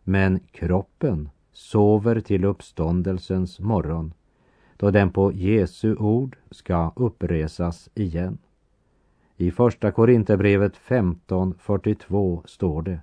men 0.05 0.41
kroppen 0.53 1.31
sover 1.55 2.21
till 2.21 2.45
uppståndelsens 2.45 3.61
morgon, 3.61 4.15
då 4.77 4.91
den 4.91 5.11
på 5.11 5.33
Jesu 5.33 5.97
ord 5.97 6.37
ska 6.51 6.93
uppresas 6.97 7.89
igen. 7.95 8.39
I 9.37 9.51
Första 9.51 9.91
Korinthierbrevet 9.91 10.77
15.42 10.77 12.43
står 12.47 12.83
det 12.83 13.01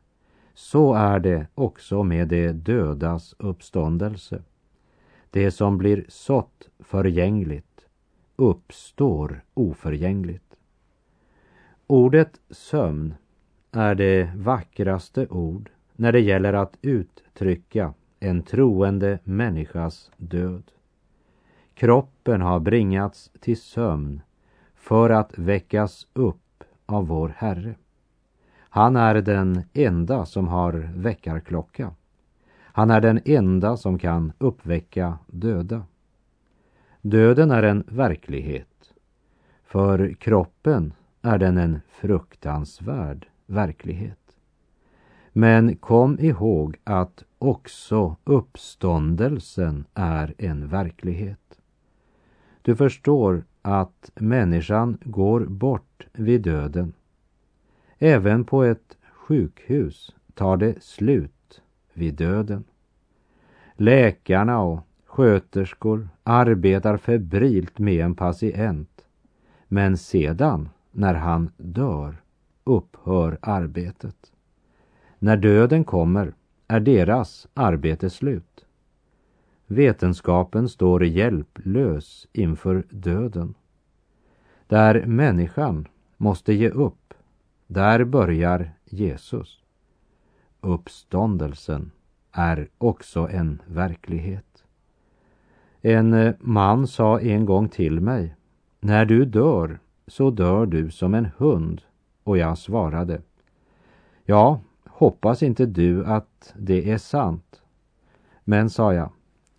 Så 0.54 0.94
är 0.94 1.20
det 1.20 1.48
också 1.56 2.04
med 2.04 2.28
de 2.28 2.52
dödas 2.52 3.36
uppståndelse. 3.38 4.44
Det 5.30 5.52
som 5.52 5.78
blir 5.78 6.06
sått 6.08 6.70
förgängligt 6.80 7.88
uppstår 8.36 9.44
oförgängligt. 9.54 10.56
Ordet 11.88 12.40
sömn 12.50 13.14
är 13.72 13.96
det 13.96 14.32
vackraste 14.36 15.28
ord 15.28 15.70
när 15.96 16.12
det 16.12 16.20
gäller 16.20 16.54
att 16.54 16.78
uttrycka 16.82 17.94
en 18.24 18.44
troende 18.44 19.20
människas 19.24 20.12
död. 20.18 20.64
Kroppen 21.74 22.42
har 22.42 22.60
bringats 22.60 23.32
till 23.40 23.62
sömn 23.62 24.22
för 24.76 25.10
att 25.10 25.38
väckas 25.38 26.08
upp 26.14 26.64
av 26.86 27.08
vår 27.08 27.34
Herre. 27.38 27.76
Han 28.60 28.96
är 28.96 29.22
den 29.22 29.64
enda 29.74 30.26
som 30.26 30.48
har 30.48 30.92
väckarklocka. 30.96 31.92
Han 32.62 32.92
är 32.92 33.02
den 33.02 33.20
enda 33.26 33.78
som 33.78 34.00
kan 34.00 34.34
uppväcka 34.38 35.18
döda. 35.28 35.84
Döden 37.02 37.52
är 37.52 37.64
en 37.64 37.84
verklighet. 37.88 38.94
För 39.64 40.14
kroppen 40.14 40.94
är 41.22 41.38
den 41.38 41.58
en 41.58 41.80
fruktansvärd 41.90 43.28
verklighet. 43.46 44.21
Men 45.34 45.76
kom 45.76 46.20
ihåg 46.20 46.78
att 46.84 47.24
också 47.38 48.16
uppståndelsen 48.24 49.86
är 49.94 50.34
en 50.38 50.68
verklighet. 50.68 51.60
Du 52.62 52.76
förstår 52.76 53.44
att 53.62 54.12
människan 54.16 54.98
går 55.02 55.46
bort 55.46 56.08
vid 56.14 56.42
döden. 56.42 56.94
Även 57.98 58.44
på 58.44 58.64
ett 58.64 58.98
sjukhus 59.14 60.16
tar 60.34 60.58
det 60.58 60.84
slut 60.84 61.62
vid 61.94 62.14
döden. 62.14 62.64
Läkarna 63.76 64.60
och 64.60 64.80
sköterskor 65.06 66.10
arbetar 66.24 66.98
febrilt 66.98 67.80
med 67.80 68.06
en 68.06 68.16
patient. 68.16 69.06
Men 69.68 69.98
sedan, 69.98 70.70
när 70.92 71.14
han 71.14 71.52
dör, 71.58 72.22
upphör 72.64 73.38
arbetet. 73.42 74.32
När 75.24 75.38
döden 75.38 75.84
kommer 75.84 76.34
är 76.68 76.80
deras 76.80 77.48
arbete 77.54 78.10
slut. 78.10 78.66
Vetenskapen 79.68 80.70
står 80.70 81.06
hjälplös 81.06 82.28
inför 82.34 82.84
döden. 82.90 83.54
Där 84.68 85.06
människan 85.06 85.88
måste 86.18 86.54
ge 86.54 86.70
upp, 86.70 87.14
där 87.68 88.04
börjar 88.04 88.72
Jesus. 88.86 89.64
Uppståndelsen 90.62 91.92
är 92.32 92.70
också 92.78 93.28
en 93.32 93.62
verklighet. 93.68 94.64
En 95.82 96.34
man 96.40 96.88
sa 96.88 97.20
en 97.20 97.46
gång 97.46 97.70
till 97.70 98.00
mig, 98.00 98.36
när 98.80 99.06
du 99.06 99.26
dör 99.26 99.80
så 100.08 100.30
dör 100.30 100.66
du 100.66 100.92
som 100.92 101.14
en 101.14 101.28
hund. 101.38 101.82
Och 102.24 102.38
jag 102.38 102.58
svarade, 102.58 103.22
ja, 104.26 104.60
hoppas 105.02 105.44
inte 105.44 105.66
du 105.66 106.06
att 106.06 106.54
det 106.58 106.92
är 106.92 106.98
sant. 106.98 107.62
Men, 108.44 108.70
sa 108.70 108.94
jag, 108.94 109.10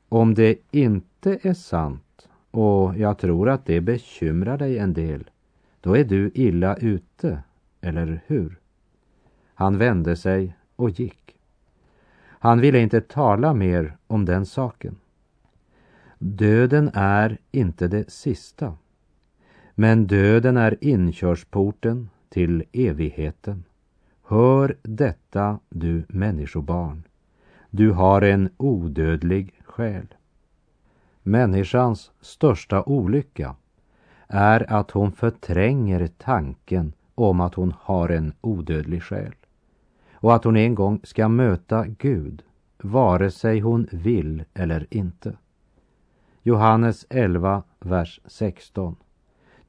om 0.09 0.35
det 0.35 0.59
inte 0.71 1.39
är 1.43 1.55
sant 1.55 2.29
och 2.51 2.97
jag 2.97 3.19
tror 3.19 3.49
att 3.49 3.67
det 3.67 3.81
bekymrar 3.81 4.59
dig 4.59 4.79
en 4.79 4.93
del, 4.93 5.31
då 5.81 5.97
är 5.97 6.05
du 6.05 6.31
illa 6.35 6.77
ute, 6.77 7.43
eller 7.81 8.21
hur? 8.27 8.59
Han 9.55 9.79
vände 9.79 10.17
sig 10.17 10.57
och 10.77 10.91
gick. 10.91 11.37
Han 12.25 12.61
ville 12.61 12.79
inte 12.79 13.01
tala 13.01 13.55
mer 13.55 13.97
om 14.07 14.25
den 14.25 14.47
saken. 14.47 14.97
Döden 16.19 16.91
är 16.95 17.39
inte 17.51 17.89
det 17.89 18.11
sista. 18.11 18.77
Men 19.75 20.07
döden 20.07 20.57
är 20.57 20.77
inkörsporten 20.81 22.11
till 22.29 22.65
evigheten. 22.73 23.65
Hör 24.33 24.77
detta, 24.83 25.59
du 25.69 26.05
människobarn. 26.09 27.03
Du 27.71 27.91
har 27.91 28.23
en 28.23 28.51
odödlig 28.57 29.61
själ. 29.65 30.15
Människans 31.23 32.11
största 32.21 32.83
olycka 32.83 33.57
är 34.27 34.73
att 34.73 34.91
hon 34.91 35.13
förtränger 35.13 36.07
tanken 36.19 36.93
om 37.15 37.41
att 37.41 37.55
hon 37.55 37.75
har 37.81 38.09
en 38.09 38.33
odödlig 38.41 39.03
själ 39.03 39.35
och 40.13 40.35
att 40.35 40.45
hon 40.45 40.57
en 40.57 40.75
gång 40.75 41.01
ska 41.03 41.29
möta 41.29 41.87
Gud, 41.87 42.43
vare 42.79 43.31
sig 43.31 43.61
hon 43.61 43.89
vill 43.91 44.45
eller 44.55 44.87
inte. 44.91 45.37
Johannes 46.43 47.07
11, 47.11 47.63
vers 47.79 48.21
16. 48.27 48.97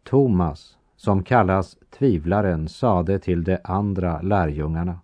Thomas, 0.03 0.77
som 1.03 1.23
kallas 1.23 1.77
tvivlaren, 1.89 2.67
sade 2.67 3.19
till 3.19 3.43
de 3.43 3.57
andra 3.63 4.21
lärjungarna, 4.21 4.99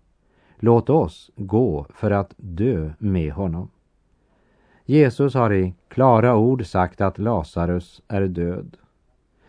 låt 0.58 0.90
oss 0.90 1.30
gå 1.36 1.86
för 1.94 2.10
att 2.10 2.34
dö 2.36 2.92
med 2.98 3.32
honom. 3.32 3.70
Jesus 4.84 5.34
har 5.34 5.52
i 5.52 5.74
klara 5.88 6.36
ord 6.36 6.66
sagt 6.66 7.00
att 7.00 7.18
Lazarus 7.18 8.02
är 8.08 8.22
död. 8.22 8.76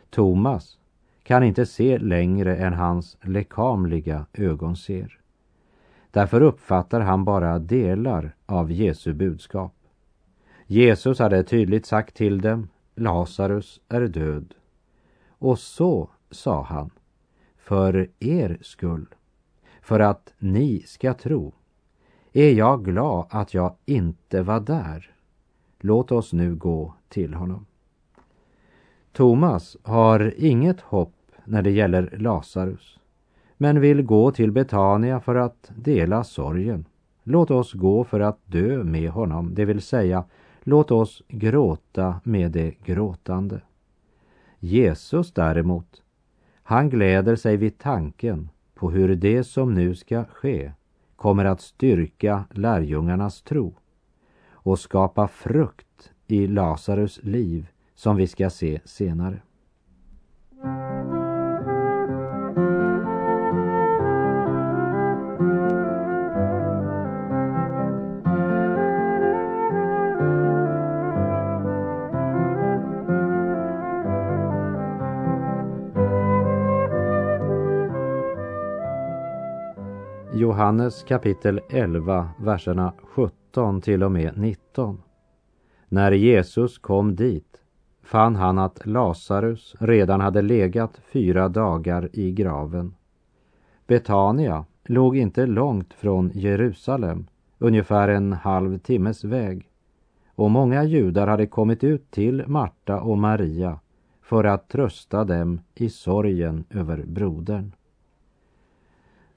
Thomas 0.10 0.78
kan 1.24 1.44
inte 1.44 1.66
se 1.66 1.98
längre 1.98 2.56
än 2.56 2.74
hans 2.74 3.18
lekamliga 3.22 4.26
ögon 4.34 4.76
ser. 4.76 5.20
Därför 6.12 6.42
uppfattar 6.42 7.02
han 7.02 7.26
bara 7.26 7.60
delar 7.60 8.36
av 8.46 8.72
Jesu 8.72 9.14
budskap. 9.14 9.74
Jesus 10.68 11.20
hade 11.20 11.44
tydligt 11.44 11.86
sagt 11.86 12.16
till 12.16 12.42
dem, 12.42 12.68
Lazarus 12.96 13.82
är 13.90 14.02
död. 14.02 14.54
Och 15.40 15.60
så 15.60 16.10
sa 16.32 16.64
han, 16.64 16.90
för 17.58 18.10
er 18.20 18.58
skull, 18.62 19.06
för 19.82 20.00
att 20.00 20.34
ni 20.40 20.80
ska 20.80 21.14
tro, 21.14 21.54
är 22.34 22.52
jag 22.52 22.86
glad 22.86 23.26
att 23.30 23.54
jag 23.54 23.76
inte 23.86 24.42
var 24.42 24.60
där. 24.60 25.16
Låt 25.80 26.12
oss 26.12 26.34
nu 26.34 26.56
gå 26.56 26.94
till 27.10 27.34
honom. 27.34 27.66
Thomas 29.12 29.78
har 29.84 30.34
inget 30.38 30.82
hopp 30.82 31.14
när 31.46 31.62
det 31.62 31.72
gäller 31.72 32.18
Lazarus, 32.18 33.00
men 33.58 33.80
vill 33.80 34.02
gå 34.02 34.32
till 34.32 34.52
Betania 34.52 35.20
för 35.20 35.36
att 35.36 35.72
dela 35.76 36.24
sorgen. 36.24 36.86
Låt 37.24 37.52
oss 37.52 37.74
gå 37.74 38.04
för 38.04 38.20
att 38.20 38.40
dö 38.46 38.84
med 38.84 39.10
honom, 39.10 39.56
det 39.56 39.66
vill 39.66 39.82
säga 39.82 40.24
låt 40.64 40.92
oss 40.92 41.24
gråta 41.28 42.22
med 42.24 42.52
de 42.52 42.78
gråtande. 42.86 43.62
Jesus 44.60 45.34
däremot, 45.34 46.02
han 46.64 46.90
gläder 46.90 47.36
sig 47.36 47.58
vid 47.58 47.78
tanken 47.78 48.50
på 48.74 48.92
hur 48.92 49.16
det 49.16 49.44
som 49.44 49.74
nu 49.74 49.96
ska 49.96 50.26
ske 50.26 50.72
kommer 51.16 51.46
att 51.46 51.62
styrka 51.62 52.44
lärjungarnas 52.52 53.42
tro 53.42 53.76
och 54.52 54.80
skapa 54.80 55.28
frukt 55.28 56.12
i 56.28 56.48
Lazarus 56.48 57.20
liv 57.24 57.68
som 57.96 58.16
vi 58.16 58.28
ska 58.28 58.50
se 58.50 58.80
senare. 58.86 59.42
Johannes 80.72 81.04
kapitel 81.04 81.62
11, 81.70 82.30
verserna 82.40 82.94
17 83.04 83.82
till 83.82 84.04
och 84.04 84.12
med 84.12 84.38
19. 84.38 85.02
När 85.90 86.12
Jesus 86.12 86.78
kom 86.78 87.16
dit 87.16 87.58
fann 88.04 88.36
han 88.36 88.58
att 88.58 88.86
Lazarus 88.86 89.76
redan 89.80 90.22
hade 90.22 90.42
legat 90.42 91.02
fyra 91.14 91.50
dagar 91.50 92.10
i 92.14 92.32
graven. 92.32 92.96
Betania 93.88 94.66
låg 94.86 95.18
inte 95.18 95.46
långt 95.46 95.94
från 95.94 96.32
Jerusalem, 96.34 97.28
ungefär 97.58 98.08
en 98.08 98.34
halv 98.34 98.78
timmes 98.78 99.24
väg. 99.24 99.70
Och 100.36 100.52
många 100.52 100.84
judar 100.84 101.28
hade 101.28 101.48
kommit 101.48 101.84
ut 101.84 102.12
till 102.12 102.44
Marta 102.48 103.02
och 103.02 103.18
Maria 103.18 103.80
för 104.22 104.44
att 104.44 104.70
trösta 104.70 105.24
dem 105.24 105.62
i 105.76 105.90
sorgen 105.90 106.64
över 106.70 107.04
brodern. 107.06 107.72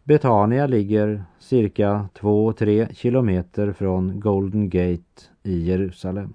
Betania 0.06 0.66
ligger 0.66 1.24
cirka 1.38 2.08
2-3 2.14 2.92
kilometer 2.92 3.72
från 3.72 4.20
Golden 4.20 4.70
Gate 4.70 5.22
i 5.42 5.64
Jerusalem. 5.64 6.34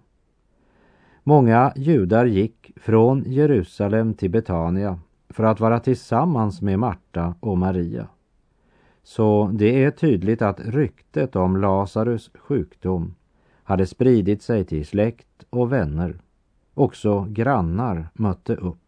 Många 1.23 1.73
judar 1.75 2.25
gick 2.25 2.71
från 2.75 3.23
Jerusalem 3.27 4.13
till 4.13 4.29
Betania 4.29 4.99
för 5.29 5.43
att 5.43 5.59
vara 5.59 5.79
tillsammans 5.79 6.61
med 6.61 6.79
Marta 6.79 7.35
och 7.39 7.57
Maria. 7.57 8.07
Så 9.03 9.51
det 9.53 9.83
är 9.83 9.91
tydligt 9.91 10.41
att 10.41 10.59
ryktet 10.59 11.35
om 11.35 11.57
Lazarus 11.57 12.31
sjukdom 12.33 13.15
hade 13.63 13.85
spridit 13.85 14.41
sig 14.41 14.65
till 14.65 14.85
släkt 14.85 15.45
och 15.49 15.71
vänner. 15.71 16.21
Också 16.73 17.27
grannar 17.29 18.09
mötte 18.13 18.55
upp. 18.55 18.83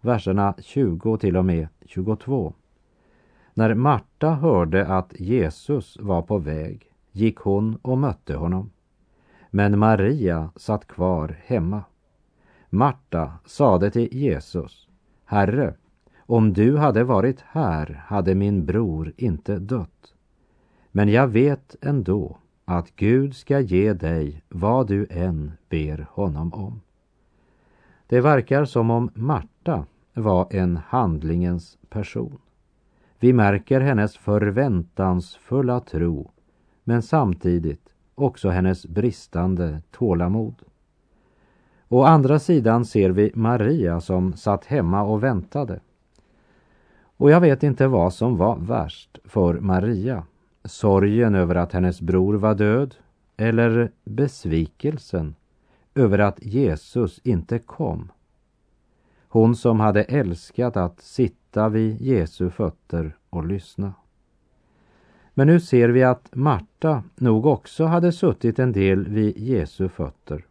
Verserna 0.00 0.54
20 0.58 1.16
till 1.16 1.36
och 1.36 1.44
med 1.44 1.68
22. 1.86 2.54
När 3.58 3.74
Marta 3.74 4.30
hörde 4.30 4.86
att 4.86 5.20
Jesus 5.20 5.96
var 6.00 6.22
på 6.22 6.38
väg 6.38 6.92
gick 7.12 7.38
hon 7.38 7.76
och 7.82 7.98
mötte 7.98 8.36
honom. 8.36 8.70
Men 9.50 9.78
Maria 9.78 10.50
satt 10.56 10.86
kvar 10.86 11.36
hemma. 11.44 11.82
Marta 12.70 13.32
sade 13.44 13.90
till 13.90 14.14
Jesus, 14.14 14.88
Herre, 15.24 15.74
om 16.18 16.52
du 16.52 16.76
hade 16.76 17.04
varit 17.04 17.40
här 17.40 18.02
hade 18.06 18.34
min 18.34 18.66
bror 18.66 19.12
inte 19.16 19.58
dött. 19.58 20.14
Men 20.90 21.08
jag 21.08 21.28
vet 21.28 21.76
ändå 21.80 22.38
att 22.64 22.96
Gud 22.96 23.36
ska 23.36 23.60
ge 23.60 23.92
dig 23.92 24.42
vad 24.48 24.86
du 24.86 25.06
än 25.10 25.52
ber 25.68 26.06
honom 26.10 26.54
om. 26.54 26.80
Det 28.06 28.20
verkar 28.20 28.64
som 28.64 28.90
om 28.90 29.10
Marta 29.14 29.86
var 30.14 30.46
en 30.50 30.76
handlingens 30.76 31.78
person. 31.88 32.38
Vi 33.20 33.32
märker 33.32 33.80
hennes 33.80 34.16
förväntansfulla 34.16 35.80
tro, 35.80 36.30
men 36.84 37.02
samtidigt 37.02 37.94
också 38.14 38.48
hennes 38.48 38.86
bristande 38.86 39.82
tålamod. 39.90 40.54
Å 41.88 42.02
andra 42.02 42.38
sidan 42.38 42.84
ser 42.84 43.10
vi 43.10 43.32
Maria 43.34 44.00
som 44.00 44.32
satt 44.32 44.64
hemma 44.64 45.02
och 45.02 45.22
väntade. 45.22 45.80
Och 47.16 47.30
jag 47.30 47.40
vet 47.40 47.62
inte 47.62 47.86
vad 47.86 48.14
som 48.14 48.36
var 48.36 48.56
värst 48.56 49.18
för 49.24 49.54
Maria. 49.60 50.24
Sorgen 50.64 51.34
över 51.34 51.54
att 51.54 51.72
hennes 51.72 52.00
bror 52.00 52.34
var 52.34 52.54
död 52.54 52.94
eller 53.36 53.90
besvikelsen 54.04 55.34
över 55.94 56.18
att 56.18 56.44
Jesus 56.44 57.20
inte 57.24 57.58
kom. 57.58 58.12
Hon 59.28 59.56
som 59.56 59.80
hade 59.80 60.02
älskat 60.02 60.76
att 60.76 61.00
sitta 61.00 61.37
sitta 61.48 61.68
vid 61.68 62.00
Jesu 62.00 62.50
fötter 62.50 63.16
och 63.30 63.46
lyssna. 63.46 63.94
Men 65.34 65.46
nu 65.46 65.60
ser 65.60 65.88
vi 65.88 66.04
att 66.04 66.34
Marta 66.34 67.02
nog 67.16 67.46
också 67.46 67.84
hade 67.84 68.12
suttit 68.12 68.58
en 68.58 68.72
del 68.72 69.08
vid 69.08 69.38
Jesu 69.38 69.88
fötter. 69.88 70.44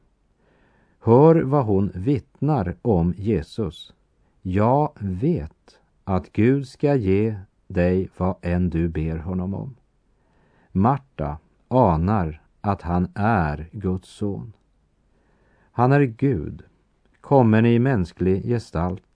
Hör 0.99 1.43
vad 1.43 1.65
hon 1.65 1.91
vittnar 1.95 2.75
om 2.81 3.13
Jesus. 3.17 3.93
Jag 4.41 4.91
vet 4.99 5.79
att 6.03 6.31
Gud 6.31 6.67
ska 6.67 6.95
ge 6.95 7.36
dig 7.67 8.10
vad 8.17 8.36
än 8.41 8.69
du 8.69 8.88
ber 8.89 9.17
honom 9.17 9.53
om. 9.53 9.75
Marta 10.71 11.38
anar 11.67 12.41
att 12.62 12.81
han 12.81 13.07
är 13.15 13.69
Guds 13.71 14.10
son. 14.10 14.53
Han 15.71 15.91
är 15.91 16.03
Gud, 16.03 16.63
kommen 17.21 17.65
i 17.65 17.79
mänsklig 17.79 18.43
gestalt. 18.45 19.07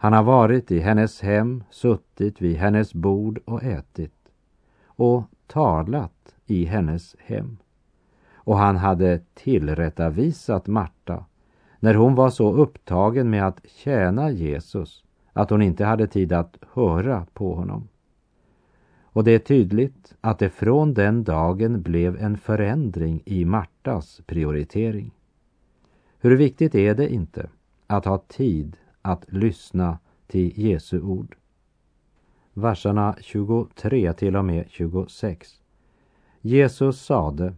Han 0.00 0.12
har 0.12 0.22
varit 0.22 0.70
i 0.70 0.78
hennes 0.78 1.20
hem, 1.20 1.64
suttit 1.70 2.40
vid 2.40 2.56
hennes 2.56 2.94
bord 2.94 3.40
och 3.44 3.62
ätit 3.62 4.14
och 4.86 5.22
talat 5.46 6.34
i 6.46 6.64
hennes 6.64 7.16
hem. 7.18 7.56
Och 8.34 8.56
han 8.56 8.76
hade 8.76 9.20
tillrättavisat 9.34 10.66
Marta 10.66 11.24
när 11.80 11.94
hon 11.94 12.14
var 12.14 12.30
så 12.30 12.52
upptagen 12.52 13.30
med 13.30 13.46
att 13.46 13.60
tjäna 13.64 14.30
Jesus 14.30 15.04
att 15.32 15.50
hon 15.50 15.62
inte 15.62 15.84
hade 15.84 16.06
tid 16.06 16.32
att 16.32 16.58
höra 16.72 17.26
på 17.32 17.54
honom. 17.54 17.88
Och 19.02 19.24
det 19.24 19.30
är 19.30 19.38
tydligt 19.38 20.14
att 20.20 20.38
det 20.38 20.50
från 20.50 20.94
den 20.94 21.24
dagen 21.24 21.82
blev 21.82 22.16
en 22.16 22.38
förändring 22.38 23.22
i 23.24 23.44
Martas 23.44 24.20
prioritering. 24.26 25.10
Hur 26.20 26.36
viktigt 26.36 26.74
är 26.74 26.94
det 26.94 27.12
inte 27.12 27.48
att 27.86 28.04
ha 28.04 28.18
tid 28.18 28.76
att 29.08 29.24
lyssna 29.28 29.98
till 30.26 30.58
Jesu 30.58 31.00
ord? 31.00 31.36
verserna 32.58 33.16
23 33.20 34.12
till 34.12 34.36
och 34.36 34.44
med 34.44 34.64
26. 34.68 35.48
Jesus 36.40 37.00
sade, 37.00 37.54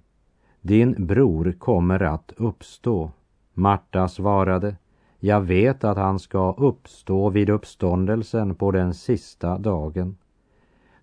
din 0.61 1.07
bror 1.07 1.53
kommer 1.59 2.03
att 2.03 2.33
uppstå. 2.37 3.11
Marta 3.55 4.09
svarade, 4.09 4.77
jag 5.19 5.41
vet 5.41 5.85
att 5.85 5.97
han 5.97 6.19
ska 6.19 6.53
uppstå 6.53 7.31
vid 7.31 7.51
uppståndelsen 7.51 8.55
på 8.55 8.71
den 8.71 8.95
sista 8.95 9.59
dagen. 9.59 10.17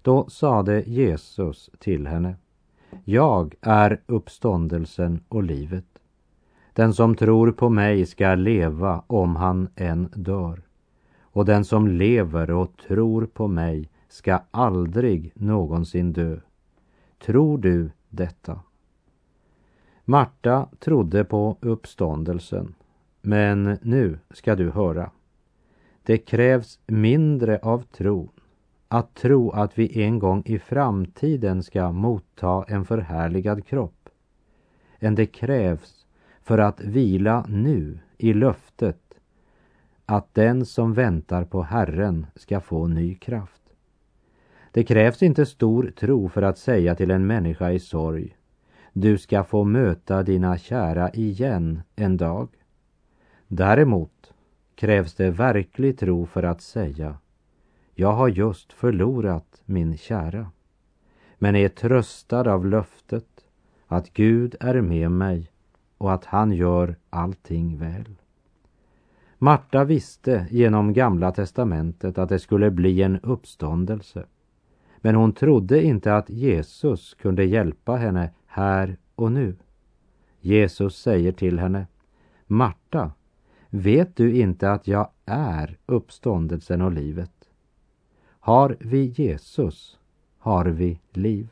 Då 0.02 0.30
sade 0.30 0.82
Jesus 0.82 1.70
till 1.80 2.08
henne, 2.08 2.36
jag 3.04 3.56
är 3.62 4.02
uppståndelsen 4.06 5.24
och 5.28 5.44
livet. 5.44 5.97
Den 6.78 6.94
som 6.94 7.16
tror 7.16 7.52
på 7.52 7.70
mig 7.70 8.06
ska 8.06 8.36
leva 8.36 9.04
om 9.08 9.36
han 9.36 9.68
än 9.76 10.10
dör. 10.16 10.62
Och 11.22 11.46
den 11.46 11.66
som 11.66 11.88
lever 11.88 12.52
och 12.52 12.78
tror 12.88 13.26
på 13.26 13.48
mig 13.48 13.90
ska 14.08 14.40
aldrig 14.52 15.32
någonsin 15.36 16.14
dö. 16.14 16.38
Tror 17.26 17.58
du 17.58 17.92
detta? 18.10 18.60
Marta 20.06 20.70
trodde 20.80 21.24
på 21.24 21.58
uppståndelsen. 21.62 22.76
Men 23.22 23.78
nu 23.82 24.20
ska 24.30 24.56
du 24.56 24.70
höra. 24.70 25.12
Det 26.04 26.18
krävs 26.18 26.80
mindre 26.88 27.60
av 27.62 27.84
tron 27.84 28.30
att 28.88 29.16
tro 29.16 29.52
att 29.52 29.80
vi 29.80 30.04
en 30.04 30.20
gång 30.20 30.44
i 30.46 30.60
framtiden 30.60 31.64
ska 31.64 31.92
motta 31.92 32.66
en 32.68 32.86
förhärligad 32.86 33.66
kropp 33.66 34.10
än 35.00 35.16
det 35.16 35.26
krävs 35.26 35.97
för 36.48 36.58
att 36.58 36.82
vila 36.82 37.46
nu 37.50 38.00
i 38.18 38.34
löftet 38.34 39.14
att 40.06 40.34
den 40.34 40.66
som 40.66 40.94
väntar 40.94 41.44
på 41.46 41.62
Herren 41.62 42.26
ska 42.36 42.60
få 42.60 42.88
ny 42.88 43.16
kraft. 43.16 43.62
Det 44.72 44.84
krävs 44.84 45.24
inte 45.24 45.46
stor 45.46 45.92
tro 45.96 46.30
för 46.30 46.42
att 46.42 46.58
säga 46.58 46.96
till 46.96 47.12
en 47.12 47.28
människa 47.28 47.72
i 47.72 47.80
sorg 47.80 48.38
du 48.94 49.18
ska 49.18 49.44
få 49.44 49.64
möta 49.64 50.24
dina 50.24 50.58
kära 50.58 51.10
igen 51.10 51.82
en 51.96 52.18
dag. 52.18 52.50
Däremot 53.48 54.34
krävs 54.76 55.16
det 55.16 55.30
verklig 55.30 56.00
tro 56.00 56.26
för 56.26 56.44
att 56.44 56.62
säga 56.62 57.18
jag 57.96 58.14
har 58.14 58.28
just 58.28 58.74
förlorat 58.74 59.62
min 59.66 59.98
kära 59.98 60.52
men 61.38 61.56
är 61.56 61.70
tröstad 61.70 62.52
av 62.52 62.66
löftet 62.66 63.46
att 63.88 64.14
Gud 64.14 64.56
är 64.60 64.82
med 64.82 65.12
mig 65.12 65.52
och 65.98 66.14
att 66.14 66.26
han 66.26 66.52
gör 66.52 66.96
allting 67.10 67.78
väl. 67.78 68.16
Marta 69.38 69.84
visste 69.84 70.48
genom 70.52 70.94
Gamla 70.94 71.32
testamentet 71.32 72.18
att 72.18 72.30
det 72.30 72.40
skulle 72.40 72.72
bli 72.72 73.02
en 73.02 73.20
uppståndelse. 73.20 74.26
Men 74.98 75.16
hon 75.16 75.34
trodde 75.34 75.84
inte 75.84 76.16
att 76.16 76.30
Jesus 76.30 77.14
kunde 77.14 77.44
hjälpa 77.44 77.96
henne 77.96 78.30
här 78.46 78.98
och 79.16 79.32
nu. 79.32 79.56
Jesus 80.40 80.98
säger 81.02 81.32
till 81.32 81.60
henne, 81.60 81.88
Marta, 82.46 83.12
vet 83.70 84.16
du 84.16 84.36
inte 84.36 84.72
att 84.72 84.88
jag 84.88 85.10
är 85.26 85.78
uppståndelsen 85.86 86.82
och 86.82 86.92
livet? 86.92 87.32
Har 88.40 88.78
vi 88.80 89.06
Jesus 89.06 89.98
har 90.48 90.66
vi 90.66 91.00
liv. 91.12 91.50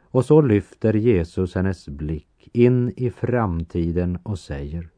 Och 0.00 0.24
så 0.24 0.40
lyfter 0.40 0.94
Jesus 0.94 1.54
hennes 1.54 1.88
blick 1.88 2.27
in 2.52 2.92
i 2.96 3.10
framtiden 3.10 4.18
och 4.22 4.38
säger 4.38 4.88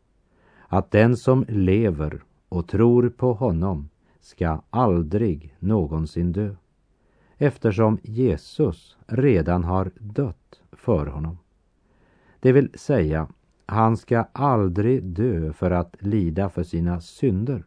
att 0.69 0.91
den 0.91 1.17
som 1.17 1.45
lever 1.49 2.23
och 2.49 2.69
tror 2.69 3.09
på 3.09 3.33
honom 3.33 3.89
ska 4.21 4.63
aldrig 4.71 5.55
någonsin 5.59 6.33
dö 6.33 6.55
eftersom 7.37 7.99
Jesus 8.03 8.97
redan 9.07 9.65
har 9.65 9.91
dött 9.99 10.61
för 10.73 11.07
honom. 11.07 11.39
Det 12.41 12.53
vill 12.53 12.71
säga, 12.75 13.29
han 13.67 13.97
ska 13.97 14.27
aldrig 14.33 15.05
dö 15.05 15.53
för 15.53 15.71
att 15.71 15.97
lida 15.99 16.49
för 16.49 16.63
sina 16.63 17.01
synder. 17.01 17.65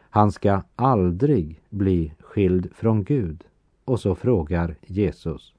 Han 0.00 0.32
ska 0.32 0.62
aldrig 0.76 1.62
bli 1.70 2.14
skild 2.20 2.68
från 2.74 3.04
Gud. 3.04 3.44
Och 3.84 4.00
så 4.00 4.14
frågar 4.14 4.76
Jesus, 4.86 5.54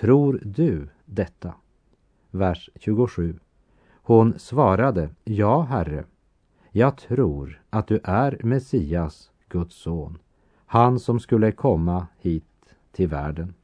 tror 0.00 0.40
du 0.44 0.88
detta? 1.04 1.54
Vers 2.30 2.70
27. 2.74 3.38
Hon 4.02 4.38
svarade, 4.38 5.10
ja, 5.24 5.60
Herre, 5.60 6.04
jag 6.70 6.96
tror 6.96 7.62
att 7.70 7.86
du 7.86 8.00
är 8.04 8.40
Messias, 8.42 9.30
Guds 9.48 9.74
son, 9.74 10.18
han 10.66 10.98
som 10.98 11.20
skulle 11.20 11.52
komma 11.52 12.06
hit 12.18 12.44
till 12.92 13.08
världen. 13.08 13.54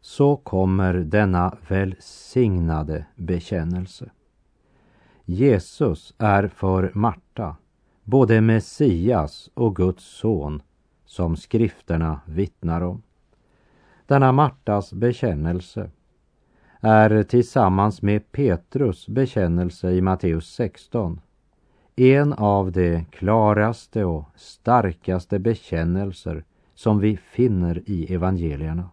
Så 0.00 0.36
kommer 0.36 0.94
denna 0.94 1.56
välsignade 1.68 3.06
bekännelse. 3.14 4.10
Jesus 5.24 6.14
är 6.18 6.48
för 6.48 6.90
Marta 6.94 7.56
både 8.04 8.40
Messias 8.40 9.50
och 9.54 9.76
Guds 9.76 10.04
son 10.04 10.62
som 11.04 11.36
skrifterna 11.36 12.20
vittnar 12.26 12.80
om. 12.80 13.02
Denna 14.06 14.32
Martas 14.32 14.92
bekännelse 14.92 15.90
är 16.86 17.22
tillsammans 17.22 18.02
med 18.02 18.32
Petrus 18.32 19.08
bekännelse 19.08 19.90
i 19.90 20.00
Matteus 20.00 20.54
16 20.54 21.20
en 21.96 22.32
av 22.32 22.72
de 22.72 23.04
klaraste 23.04 24.04
och 24.04 24.24
starkaste 24.36 25.38
bekännelser 25.38 26.44
som 26.74 26.98
vi 26.98 27.16
finner 27.16 27.82
i 27.86 28.14
evangelierna. 28.14 28.90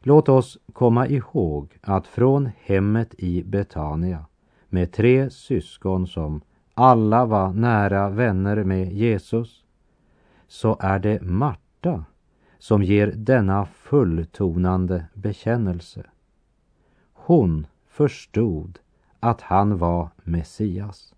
Låt 0.00 0.28
oss 0.28 0.58
komma 0.72 1.06
ihåg 1.06 1.78
att 1.82 2.06
från 2.06 2.50
hemmet 2.60 3.14
i 3.18 3.42
Betania 3.44 4.26
med 4.68 4.92
tre 4.92 5.30
syskon 5.30 6.06
som 6.06 6.40
alla 6.74 7.26
var 7.26 7.52
nära 7.52 8.08
vänner 8.08 8.64
med 8.64 8.92
Jesus 8.92 9.64
så 10.48 10.76
är 10.80 10.98
det 10.98 11.22
Marta 11.22 12.04
som 12.58 12.82
ger 12.82 13.12
denna 13.16 13.66
fulltonande 13.66 15.04
bekännelse. 15.14 16.04
Hon 17.26 17.66
förstod 17.86 18.78
att 19.20 19.40
han 19.40 19.78
var 19.78 20.08
Messias. 20.22 21.14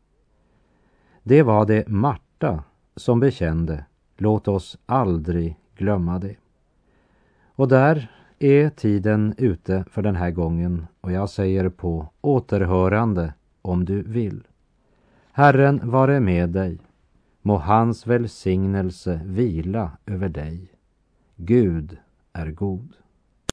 Det 1.23 1.43
var 1.43 1.67
det 1.67 1.89
Marta 1.89 2.65
som 2.97 3.21
bekände. 3.21 3.85
Låt 4.17 4.49
oss 4.49 4.79
aldrig 4.87 5.57
glömma 5.77 6.19
det. 6.19 6.37
Och 7.47 7.69
där 7.69 8.11
är 8.39 8.71
tiden 8.71 9.35
ute 9.39 9.85
för 9.91 10.03
den 10.03 10.17
här 10.17 10.31
gången 10.31 10.87
och 11.01 11.13
jag 11.13 11.31
säger 11.31 11.69
på 11.69 12.09
återhörande 12.21 13.35
om 13.63 13.85
du 13.85 14.03
vill. 14.03 14.47
Herren 15.33 15.91
vare 15.91 16.21
med 16.21 16.49
dig. 16.51 16.79
Må 17.43 17.57
hans 17.57 18.07
välsignelse 18.07 19.21
vila 19.25 19.91
över 20.07 20.29
dig. 20.29 20.73
Gud 21.37 21.97
är 22.33 22.51
god. 22.51 22.97